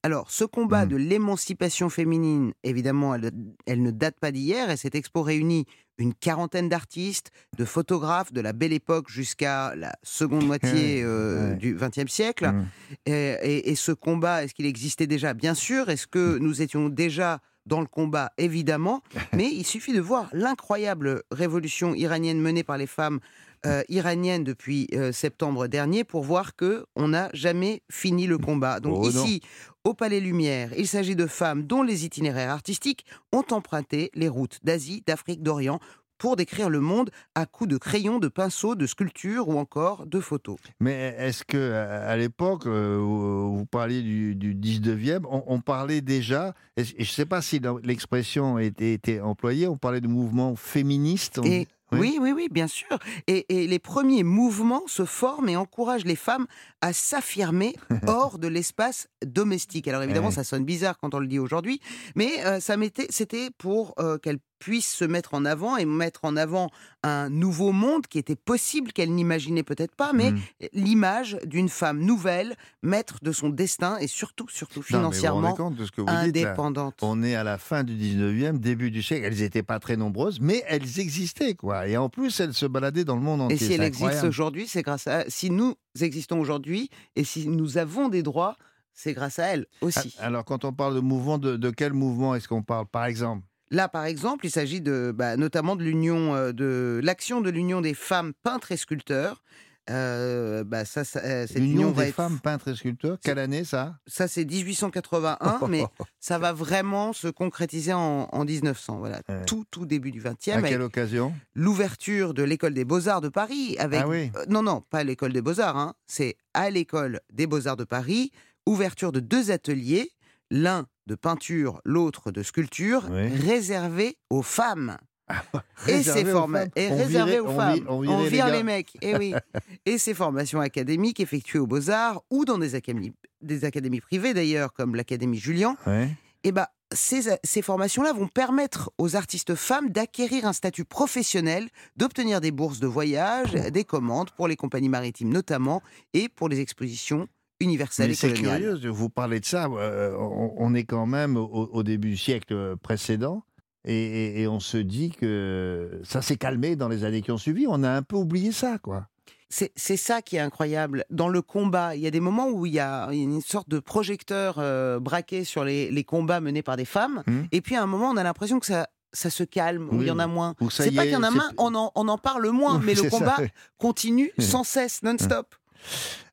[0.01, 0.89] Alors, ce combat Mmh.
[0.89, 3.31] de l'émancipation féminine, évidemment, elle,
[3.67, 5.65] elle ne date pas d'hier et cette expo réunit
[5.97, 11.55] une quarantaine d'artistes, de photographes de la belle époque jusqu'à la seconde moitié euh, ouais.
[11.55, 12.47] du XXe siècle.
[12.51, 12.65] Mmh.
[13.07, 15.33] Et, et- et ce combat, est-ce qu'il existait déjà?
[15.33, 15.89] Bien sûr.
[15.89, 18.31] Est-ce que nous étions déjà dans le combat?
[18.37, 19.01] Évidemment.
[19.33, 23.19] Mais il suffit de voir l'incroyable révolution iranienne menée par les femmes
[23.65, 28.79] euh, iraniennes depuis euh, septembre dernier pour voir que on n'a jamais fini le combat.
[28.79, 29.41] Donc Oh ici,
[29.87, 34.59] au Palais Lumière, il s'agit de femmes dont les itinéraires artistiques ont emprunté les routes
[34.63, 35.79] d'Asie, d'Afrique, d'Orient
[36.17, 40.19] pour décrire le monde à coups de crayons, de pinceaux, de sculptures ou encore de
[40.19, 40.57] photos.
[40.79, 46.01] Mais est-ce que à l'époque, euh, où vous parliez du, du 19e, on, on parlait
[46.01, 50.55] déjà, et je ne sais pas si l'expression était, était employée, on parlait de mouvement
[50.55, 51.37] féministe.
[51.39, 52.97] on- Et oui, oui, oui, bien sûr.
[53.27, 56.47] Et, et les premiers mouvements se forment et encouragent les femmes
[56.81, 57.75] à s'affirmer
[58.07, 59.87] hors de l'espace domestique.
[59.87, 60.33] Alors évidemment, Ouais.
[60.33, 61.79] ça sonne bizarre quand on le dit aujourd'hui,
[62.15, 62.75] mais euh, ça
[63.09, 66.69] c'était pour euh, qu'elles puissent se mettre en avant et mettre en avant
[67.03, 70.39] un nouveau monde qui était possible, qu'elles n'imaginaient peut-être pas, mais Mm.
[70.73, 75.91] l'image d'une femme nouvelle, maître de son destin et surtout, surtout financièrement compte de ce
[75.91, 76.95] que vous dites, là indépendante.
[77.01, 79.25] On est à la fin du 19e, début du siècle.
[79.25, 81.87] Elles n'étaient pas très nombreuses, mais elles existaient, quoi.
[81.87, 83.55] Et en plus, elles se baladaient dans le monde entier.
[83.55, 84.27] Et si C'est elle existe incroyable.
[84.27, 85.23] aujourd'hui, c'est grâce à.
[85.29, 88.57] Si nous existons aujourd'hui et si nous avons des droits,
[88.93, 90.15] c'est grâce à elle aussi.
[90.19, 93.05] Ah, Alors, quand on parle de mouvement, de, de quel mouvement est-ce qu'on parle, par
[93.05, 93.43] exemple?
[93.71, 97.81] Là, par exemple, il s'agit de, bah, notamment de l'union, euh, de l'action de l'union
[97.81, 99.43] des femmes peintres et sculpteurs.
[99.89, 103.63] Euh, bah, ça, ça, euh, cette L'Union des être- femmes peintres et sculpteurs, quelle année
[103.63, 103.95] ça?
[104.05, 105.85] Ça, c'est 1881, mais
[106.19, 108.97] ça va vraiment se concrétiser en, en 1900.
[108.99, 109.45] Voilà, Ouais.
[109.45, 110.57] tout, tout début du 20e.
[110.57, 111.33] À quelle occasion?
[111.55, 113.77] l'ouverture de l'école des beaux-arts de Paris.
[113.79, 114.29] Avec, Ah oui.
[114.35, 115.93] Euh, non, non, pas l'école des beaux-arts, hein.
[116.05, 118.31] c'est à l'école des beaux-arts de Paris,
[118.65, 120.11] ouverture de deux ateliers,
[120.51, 123.27] l'un de peinture, l'autre de sculpture, Oui.
[123.29, 124.97] réservés aux femmes.
[125.87, 126.67] Et Réservé ces aux femmes.
[126.75, 127.85] et On réservé virait- aux on femmes.
[127.89, 128.97] on virait vire les mecs.
[129.01, 129.33] Et oui.
[129.85, 134.71] et ces formations académiques effectuées aux Beaux-Arts ou dans des académies, des académies privées d'ailleurs,
[134.73, 136.09] comme l'Académie Julian, Ouais.
[136.43, 141.67] eh ben, ces, ces formations-là vont permettre aux artistes femmes d'acquérir un statut professionnel,
[141.97, 145.83] d'obtenir des bourses de voyage, des commandes pour les compagnies maritimes notamment,
[146.13, 147.27] et pour les expositions
[147.59, 149.65] universelles Mais et c'est curieux, vous parlez de ça.
[149.65, 153.43] euh, on, on est quand même au, au début du siècle précédent.
[153.85, 157.37] Et, et- et on se dit que ça s'est calmé dans les années qui ont
[157.37, 157.65] suivi.
[157.69, 159.07] On a un peu oublié ça, quoi.
[159.49, 161.05] C'est ça qui est incroyable.
[161.09, 163.79] Dans le combat, il y a des moments où il y a une sorte de
[163.79, 167.23] projecteur euh, braqué sur les, les combats menés par des femmes.
[167.27, 167.43] Hmm.
[167.53, 170.03] Et puis à un moment, on a l'impression que ça, ça se calme, où Oui.
[170.03, 170.53] il y en a moins.
[170.69, 173.03] C'est pas qu'il y en a moins, on en, on en parle moins, mais le
[173.03, 173.37] ça, combat
[173.77, 175.55] continue sans cesse, non-stop.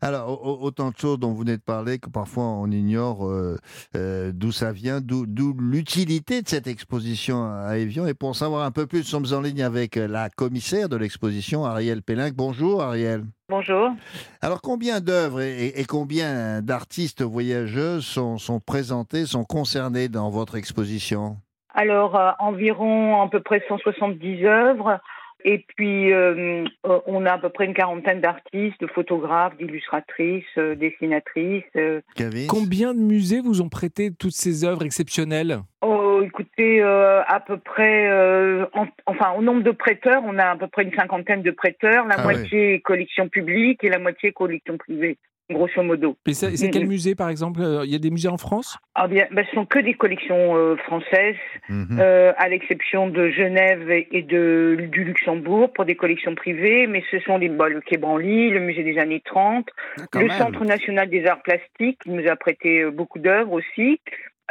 [0.00, 3.26] Alors, au- au- autant de choses dont vous venez de parler que parfois on ignore
[3.26, 3.56] euh,
[3.96, 5.24] euh, d'où ça vient, d'où
[5.58, 8.06] l'utilité de cette exposition à Évian.
[8.06, 10.88] Et pour en savoir un peu plus, nous sommes en ligne avec euh, la commissaire
[10.88, 12.34] de l'exposition, Ariel Pélinck.
[12.34, 13.24] Bonjour, Ariel.
[13.48, 13.90] Bonjour.
[14.42, 20.56] Alors, combien d'œuvres et, et combien d'artistes voyageuses sont, sont présentés, sont concernés dans votre
[20.56, 21.36] exposition?
[21.74, 25.00] Alors, euh, environ à peu près 170 œuvres.
[25.46, 30.44] Et puis, euh, euh, on a à peu près une quarantaine d'artistes, de photographes, d'illustratrices,
[30.56, 31.64] euh, dessinatrices.
[31.76, 32.00] euh.
[32.48, 35.58] Combien de musées vous ont prêté toutes ces œuvres exceptionnelles?
[35.82, 40.46] Oh, écoutez, euh, à peu près, euh, en- enfin, au nombre de prêteurs, on a
[40.52, 44.32] à peu près une cinquantaine de prêteurs, la Ah moitié collection publique et la moitié
[44.32, 45.18] collection privée,
[45.50, 46.16] grosso modo.
[46.26, 48.78] Et c'est quel musée, par exemple Euh, Il y a des musées en France?
[48.94, 51.36] Ah bien, ben, ce sont que des collections euh, françaises,
[51.68, 51.98] Mhm.
[52.00, 57.18] euh, à l'exception de Genève et de, du Luxembourg pour des collections privées, mais ce
[57.20, 59.68] sont les, bah, le Quai Branly, le musée des années 30,
[60.10, 60.38] quand le même.
[60.38, 64.00] Centre national des arts plastiques qui nous a prêté euh, beaucoup d'œuvres aussi,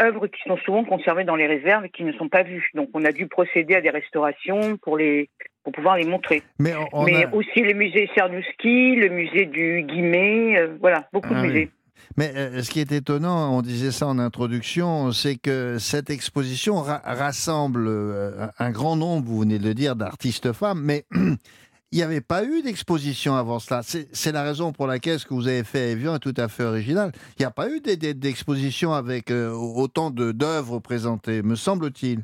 [0.02, 2.70] œuvres qui sont souvent conservées dans les réserves et qui ne sont pas vues.
[2.74, 5.30] Donc on a dû procéder à des restaurations pour les
[5.64, 6.44] pour pouvoir les montrer.
[6.60, 11.08] Mais, on- on mais a- aussi le musée Cernuschi, le musée du Guimet, euh, voilà,
[11.14, 11.48] beaucoup Ah de oui.
[11.48, 11.72] musées.
[12.18, 16.76] Mais euh, ce qui est étonnant, on disait ça en introduction, c'est que cette exposition
[16.82, 21.98] ra- rassemble euh, un grand nombre, vous venez de le dire, d'artistes femmes, mais il
[21.98, 23.82] n'y avait pas eu d'exposition avant cela.
[23.84, 26.50] C'est la raison pour laquelle ce que vous avez fait à Evian est tout à
[26.50, 27.12] fait original.
[27.40, 32.20] Il n'y a pas eu d'e- d'e- d'exposition avec euh, autant d'œuvres présentées, me semble-t-il.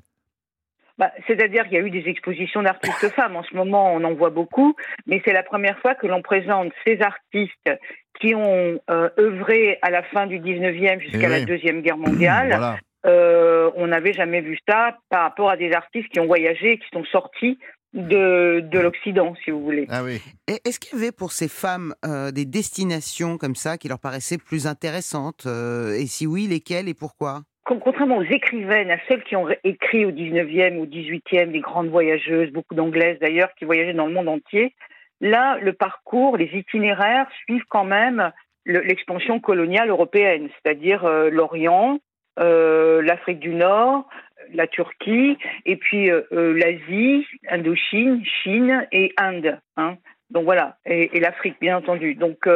[0.99, 3.35] Bah, C'est-à-dire qu'il y a eu des expositions d'artistes femmes.
[3.37, 4.75] En ce moment, on en voit beaucoup,
[5.07, 7.71] mais c'est la première fois que l'on présente ces artistes
[8.19, 11.45] qui ont euh, œuvré à la fin du 19e jusqu'à Eh la.
[11.45, 12.47] Deuxième Guerre mondiale.
[12.49, 12.77] Voilà.
[13.05, 16.87] Euh, on n'avait jamais vu ça par rapport à des artistes qui ont voyagé qui
[16.91, 17.57] sont sortis
[17.93, 19.85] de, de l'Occident, si vous voulez.
[19.89, 20.21] Ah oui.
[20.47, 23.99] Et Est-ce qu'il y avait pour ces femmes euh, des destinations comme ça qui leur
[23.99, 27.43] paraissaient plus intéressantes euh, Et si oui, lesquelles et pourquoi?
[27.65, 32.51] Contrairement aux écrivaines, à celles qui ont écrit au 19e ou 18e, des grandes voyageuses,
[32.51, 34.73] beaucoup d'anglaises d'ailleurs, qui voyageaient dans le monde entier,
[35.21, 38.31] là, le parcours, les itinéraires suivent quand même
[38.65, 41.99] le- l'expansion coloniale européenne, c'est-à-dire euh, l'Orient,
[42.39, 44.07] euh, l'Afrique du Nord,
[44.53, 49.59] la Turquie, et puis euh, euh, l'Asie, Indochine, Chine et Inde.
[49.77, 49.97] hein.
[50.31, 52.15] Donc voilà, et, et l'Afrique, bien entendu.
[52.15, 52.47] Donc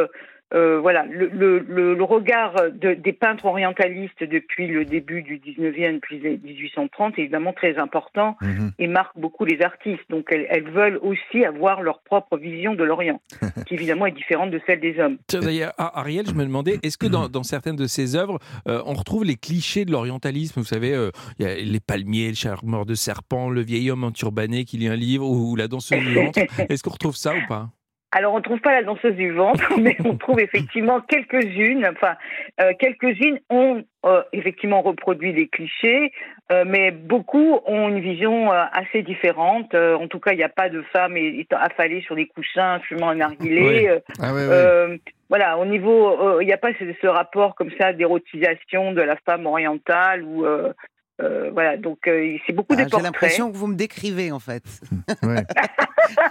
[0.54, 5.38] euh, voilà, le, le, le, le regard de- des peintres orientalistes depuis le début du
[5.38, 8.72] 19e, puis les 1830, est évidemment très important Mhm.
[8.78, 10.02] et marque beaucoup les artistes.
[10.10, 13.20] Donc elles, elles veulent aussi avoir leur propre vision de l'Orient,
[13.66, 15.18] qui évidemment est différente de celle des hommes.
[15.32, 18.38] D'ailleurs, Ariel, je me demandais, est-ce que dans, dans certaines de ses œuvres,
[18.68, 20.60] euh, on retrouve les clichés de l'orientalisme?
[20.60, 24.04] Vous savez, euh, il y a les palmiers, le charmeur de serpent, le vieil homme
[24.04, 26.38] enturbané qui lit un livre, ou la danseuse du ventre.
[26.70, 27.70] Est-ce qu'on retrouve ça ou pas?
[28.16, 31.84] Alors, on ne trouve pas la danseuse du ventre, mais on trouve effectivement quelques-unes.
[31.84, 32.14] Enfin,
[32.60, 36.12] euh, quelques-unes ont euh, effectivement reproduit des clichés,
[36.52, 39.74] euh, mais beaucoup ont une vision assez différente.
[39.74, 43.08] En tout cas, il n'y a pas de femme étant affalée sur des coussins, fumant
[43.08, 43.90] un narguilé.
[43.90, 44.14] Oui.
[44.22, 44.32] Ah
[45.30, 49.16] voilà, au niveau, il n'y a pas ce, ce rapport comme ça d'érotisation de la
[49.26, 50.46] femme orientale ou
[51.20, 51.76] euh, voilà.
[51.76, 54.62] Donc, euh, c'est beaucoup Ah, de J'ai l'impression que vous me décrivez en fait.
[55.22, 55.42] Ouais.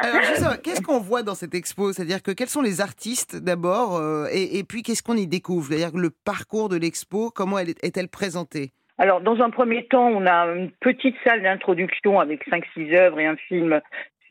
[0.00, 1.92] Alors, savoir, qu'est-ce qu'on voit dans cette expo?
[1.92, 5.68] C'est-à-dire que quels sont les artistes d'abord euh, et, et puis qu'est-ce qu'on y découvre?
[5.68, 8.72] C'est-à-dire que le parcours de l'expo, comment elle est- est-elle présentée?
[8.98, 13.20] Alors, dans un premier temps, on a une petite salle d'introduction avec cinq, six œuvres
[13.20, 13.80] et un film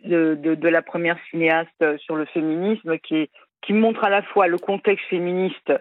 [0.03, 3.30] de, de, de la première cinéaste sur le féminisme qui, est-
[3.62, 5.72] qui montre à la fois le contexte féministe,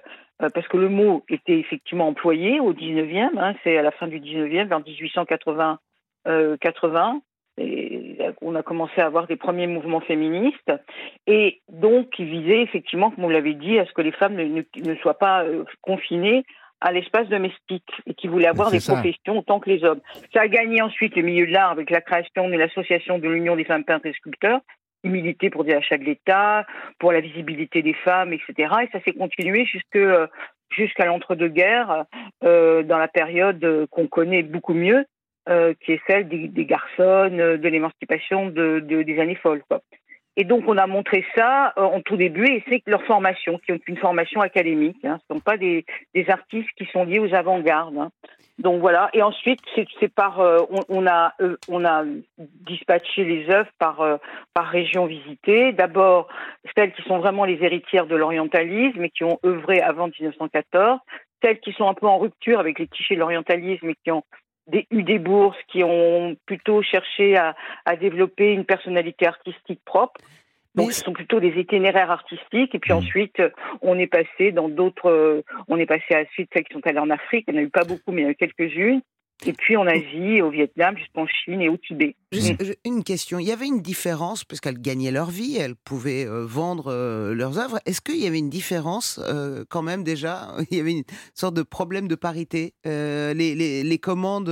[0.51, 4.20] parce que le mot était effectivement employé au 19e, hein, c'est à la fin du
[4.20, 5.78] 19e, vers 1880,
[6.26, 7.20] euh, 80,
[7.59, 10.72] et on a commencé à avoir des premiers mouvements féministes,
[11.26, 14.45] et donc qui visaient effectivement, comme vous l'avez dit, à ce que les femmes ne,
[14.45, 16.45] ne, ne soient pas euh, confinées
[16.80, 18.92] à l'espace domestique et qui voulaient avoir des ça.
[18.92, 20.01] professions autant que les hommes.
[20.34, 23.57] Ça a gagné ensuite le milieu de l'art avec la création de l'association de l'Union
[23.57, 24.61] des femmes peintres et sculpteurs,
[25.05, 26.67] qui militait pour des achats de l'État,
[26.99, 28.73] pour la visibilité des femmes, etc.
[28.83, 30.27] Et ça s'est continué euh,
[30.71, 32.07] jusqu'à l'entre-deux-guerres,
[32.43, 35.05] euh, dans la période euh, qu'on connaît beaucoup mieux,
[35.81, 39.63] qui est celle des, des garçons, euh, de l'émancipation de, de- des années folles.
[40.37, 43.79] Et donc, on a montré ça en tout début, et c'est leur formation, qui ont
[43.87, 45.05] une formation académique.
[45.05, 45.85] Hein, ce ne sont pas des,
[46.15, 47.99] des artistes qui sont liés aux avant-gardes.
[47.99, 48.11] hein.
[48.59, 49.11] Donc voilà.
[49.13, 52.05] Et ensuite, c'est par, euh, on, on a, euh, on a
[52.39, 54.17] dispatché les œuvres par, euh,
[54.55, 55.73] par région visitée.
[55.73, 56.29] D'abord,
[56.77, 61.01] celles qui sont vraiment les héritières de l'orientalisme et qui ont œuvré avant 1914,
[61.43, 64.23] celles qui sont un peu en rupture avec les clichés de l'orientalisme et qui ont
[64.91, 70.21] eu des bourses, qui ont plutôt cherché à, à développer une personnalité artistique propre.
[70.75, 72.75] Donc, ce sont plutôt des itinéraires artistiques.
[72.75, 73.51] Et puis ensuite, euh,
[73.83, 75.09] on est passé dans d'autres.
[75.11, 77.45] euh, On est passé à la suite celles qui sont allées en Afrique.
[77.49, 79.01] Il n'y en a eu pas beaucoup, mais il y en a eu quelques-unes.
[79.47, 82.14] Et puis en Asie, au Vietnam, jusqu'en Chine et au Tibet.
[82.33, 83.39] Juste, je- Une question.
[83.41, 87.35] Il y avait une différence, parce qu'elles gagnaient leur vie, elles pouvaient euh, vendre euh,
[87.35, 87.79] leurs œuvres.
[87.85, 90.49] Est-ce qu'il y avait une différence euh, quand même déjà?
[90.70, 91.03] Il y avait une
[91.35, 92.75] sorte de problème de parité.
[92.85, 94.51] Les, les- les commandes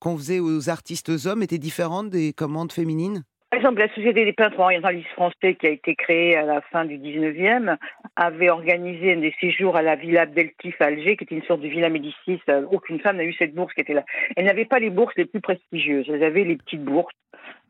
[0.00, 3.22] qu'on faisait aux artistes hommes étaient différentes des commandes féminines?
[3.56, 6.84] Par exemple, la Société des peintres orientalistes français, qui a été créée à la fin
[6.84, 7.76] du 19e,
[8.14, 11.68] avait organisé des séjours à la Villa Abdeltif à Alger, qui était une sorte de
[11.68, 12.38] Villa Médicis.
[12.50, 14.04] Euh, Aucune femme n'a eu cette bourse qui était là.
[14.36, 16.04] Elle n'avait pas les bourses les plus prestigieuses.
[16.12, 17.14] Elles avaient les petites bourses.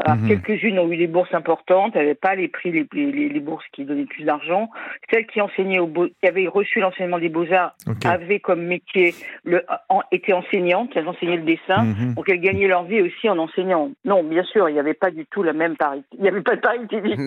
[0.07, 0.29] Mhm.
[0.29, 1.93] Quelques-unes ont eu des bourses importantes.
[1.97, 4.69] Elles n'avaient pas les prix, les, les, les bourses qui donnaient plus d'argent.
[5.11, 8.05] Celles qui enseignaient au beau- qui avaient reçu l'enseignement des beaux-arts Ok.
[8.05, 9.15] avaient comme métier
[9.45, 10.91] le, en, étaient enseignantes.
[10.97, 11.85] Elles enseignaient le dessin.
[11.85, 12.15] Mhm.
[12.15, 13.91] Donc elles gagnaient leur vie aussi en enseignant.
[14.05, 16.07] Non, bien sûr, il n'y avait pas du tout la même parité.
[16.17, 16.61] Il n'y avait pas de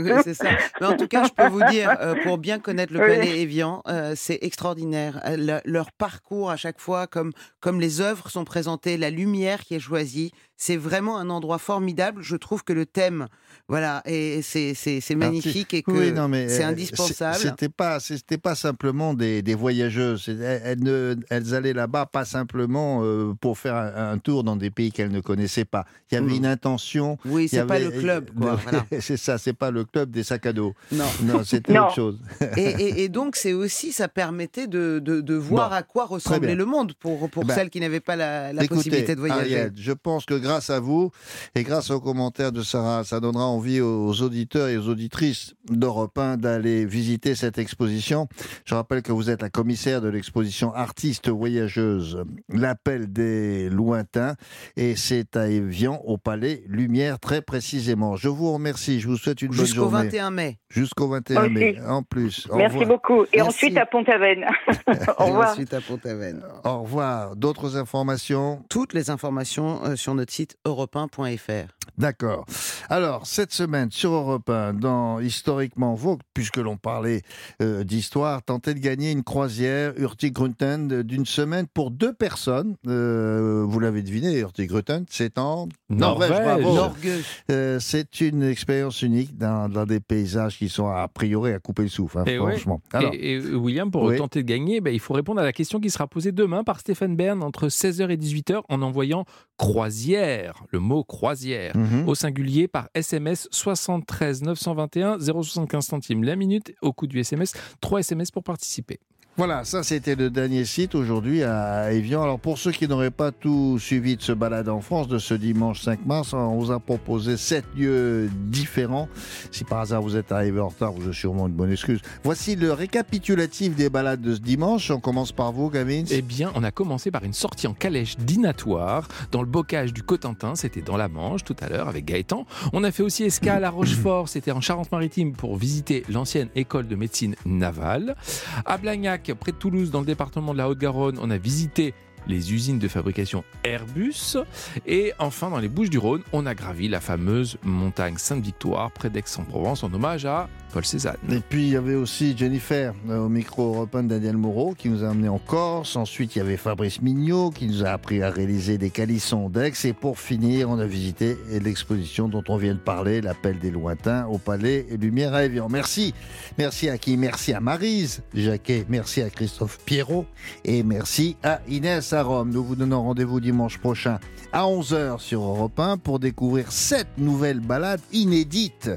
[0.09, 0.49] Oui, c'est ça.
[0.81, 3.07] Mais en tout cas, je peux vous dire, euh, pour bien connaître le Oui.
[3.07, 5.21] Palais Évian, euh, c'est extraordinaire.
[5.25, 9.61] Euh, le- leur parcours à chaque fois, comme, comme les œuvres sont présentées, la lumière
[9.61, 12.21] qui est choisie, c'est vraiment un endroit formidable.
[12.21, 13.27] Je trouve que le thème,
[13.69, 17.35] voilà, et c'est c'est- c'est magnifique et que Oui, non, mais, c'est euh, indispensable.
[17.37, 20.27] C'était pas, c'était pas simplement des, des voyageuses.
[20.27, 24.57] Elles, elles ne- elles allaient là-bas pas simplement euh, pour faire un, un tour dans
[24.57, 25.85] des pays qu'elles ne connaissaient pas.
[26.11, 26.35] Il y avait Mm.
[26.35, 27.17] une intention.
[27.25, 28.85] Oui, il y c'est pas le club, quoi, voilà.
[28.99, 30.73] c'est ça, c'est pas le club des sacs à dos.
[30.91, 31.05] Non.
[31.23, 32.19] non, c'était autre chose.
[32.57, 36.05] Et, et- et donc, c'est aussi, ça permettait de, de, de voir Bon, à quoi
[36.05, 39.19] ressemblait le monde pour, pour Ben, celles qui n'avaient pas la, la Écoutez, possibilité de
[39.19, 39.39] voyager.
[39.41, 41.11] Ariel, je pense que grâce à vous
[41.55, 43.03] et grâce aux commentaires de Sarah.
[43.03, 48.27] Ça donnera envie aux auditeurs et aux auditrices d'Europe 1 d'aller visiter cette exposition.
[48.65, 54.35] Je rappelle que vous êtes la commissaire de l'exposition Artistes voyageuses, l'appel des lointains,
[54.75, 58.15] et c'est à Evian, au Palais Lumière, très précisément.
[58.21, 60.03] Je vous remercie, je vous souhaite une bonne Jusqu'au journée.
[60.09, 60.57] 21 mai.
[60.69, 61.53] Jusqu'au 21 Aussi.
[61.53, 62.47] mai, en plus.
[62.49, 62.97] Au Merci revoir.
[62.97, 63.23] beaucoup.
[63.31, 63.47] Et Merci.
[63.49, 64.43] ensuite à Pont-Aven.
[64.87, 65.51] Au Et revoir.
[65.51, 66.41] ensuite à Pont-Aven.
[66.65, 67.37] Au revoir.
[67.37, 71.67] D'autres informations Toutes les informations euh, sur notre site europe1.fr.
[71.97, 72.45] D'accord.
[72.89, 77.21] Alors, cette semaine, sur Europe 1, dans Historiquement Vogue, puisque l'on parlait
[77.61, 82.75] euh, d'histoire, tentez de gagner une croisière Hurtigruten d'une semaine pour deux personnes.
[82.87, 86.29] Euh, vous l'avez deviné, Hurtigruten, c'est en Norvège.
[86.29, 86.43] Norvège.
[86.45, 86.75] bravo.
[86.75, 87.21] Norgueux.
[87.51, 91.83] Euh, c'est une expérience unique dans, dans des paysages qui sont a priori à couper
[91.83, 92.51] le souffle, hein, Et ouais.
[92.53, 92.81] franchement.
[92.91, 94.17] Alors, Et, et William, pour Oui.
[94.17, 96.79] tenter de gagner, ben, il faut répondre à la question qui sera posée demain par
[96.79, 99.25] Stéphane Bern entre 16h et 18h en envoyant
[99.57, 102.07] croisière, le mot croisière, mhm.
[102.07, 107.53] au singulier par SMS 73 921 075 centimes la minute au coût du SMS.
[107.81, 108.99] 3 SMS pour participer.
[109.39, 112.21] Voilà, ça c'était le dernier site aujourd'hui à Evian.
[112.23, 115.33] Alors pour ceux qui n'auraient pas tout suivi de ce balade en France de ce
[115.33, 119.07] dimanche 5 mars, on vous a proposé sept lieux différents.
[119.49, 122.01] Si par hasard vous êtes arrivé en retard, vous avez sûrement une bonne excuse.
[122.25, 124.91] Voici le récapitulatif des balades de ce dimanche.
[124.91, 126.03] On commence par vous, Gavin.
[126.11, 130.03] Eh bien, on a commencé par une sortie en calèche dînatoire dans le bocage du
[130.03, 132.45] Cotentin, c'était dans la Manche tout à l'heure avec Gaëtan.
[132.73, 136.97] On a fait aussi escale à Rochefort, c'était en Charente-Maritime pour visiter l'ancienne école de
[136.97, 138.17] médecine navale.
[138.65, 141.93] À Blagnac, près de Toulouse, dans le département de la Haute-Garonne, on a visité
[142.27, 144.37] les usines de fabrication Airbus.
[144.85, 149.93] Et enfin, dans les Bouches-du-Rhône, on a gravi la fameuse montagne Sainte-Victoire près d'Aix-en-Provence en
[149.93, 151.17] hommage à Paul Cézanne.
[151.31, 155.03] Et puis il y avait aussi Jennifer euh, au micro européen Daniel Moreau qui nous
[155.03, 155.95] a amené en Corse.
[155.95, 159.73] Ensuite il y avait Fabrice Mignot qui nous a appris à réaliser des calissons d'Aix.
[159.83, 164.25] Et pour finir, on a visité l'exposition dont on vient de parler, l'appel des lointains
[164.27, 165.67] au Palais Lumière à Evian.
[165.69, 166.13] Merci.
[166.57, 167.17] Merci à qui?
[167.17, 168.85] Merci à Marise Jacquet.
[168.89, 170.25] Merci à Christophe Pierrot.
[170.65, 172.51] Et merci à Inès à Rome.
[172.51, 174.19] Nous vous donnons rendez-vous dimanche prochain
[174.51, 178.89] à 11h sur Europe 1 pour découvrir sept nouvelles balades inédites.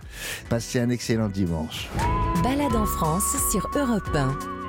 [0.48, 1.61] Passez un excellent dimanche.
[2.42, 4.61] Balade en France sur Europe 1.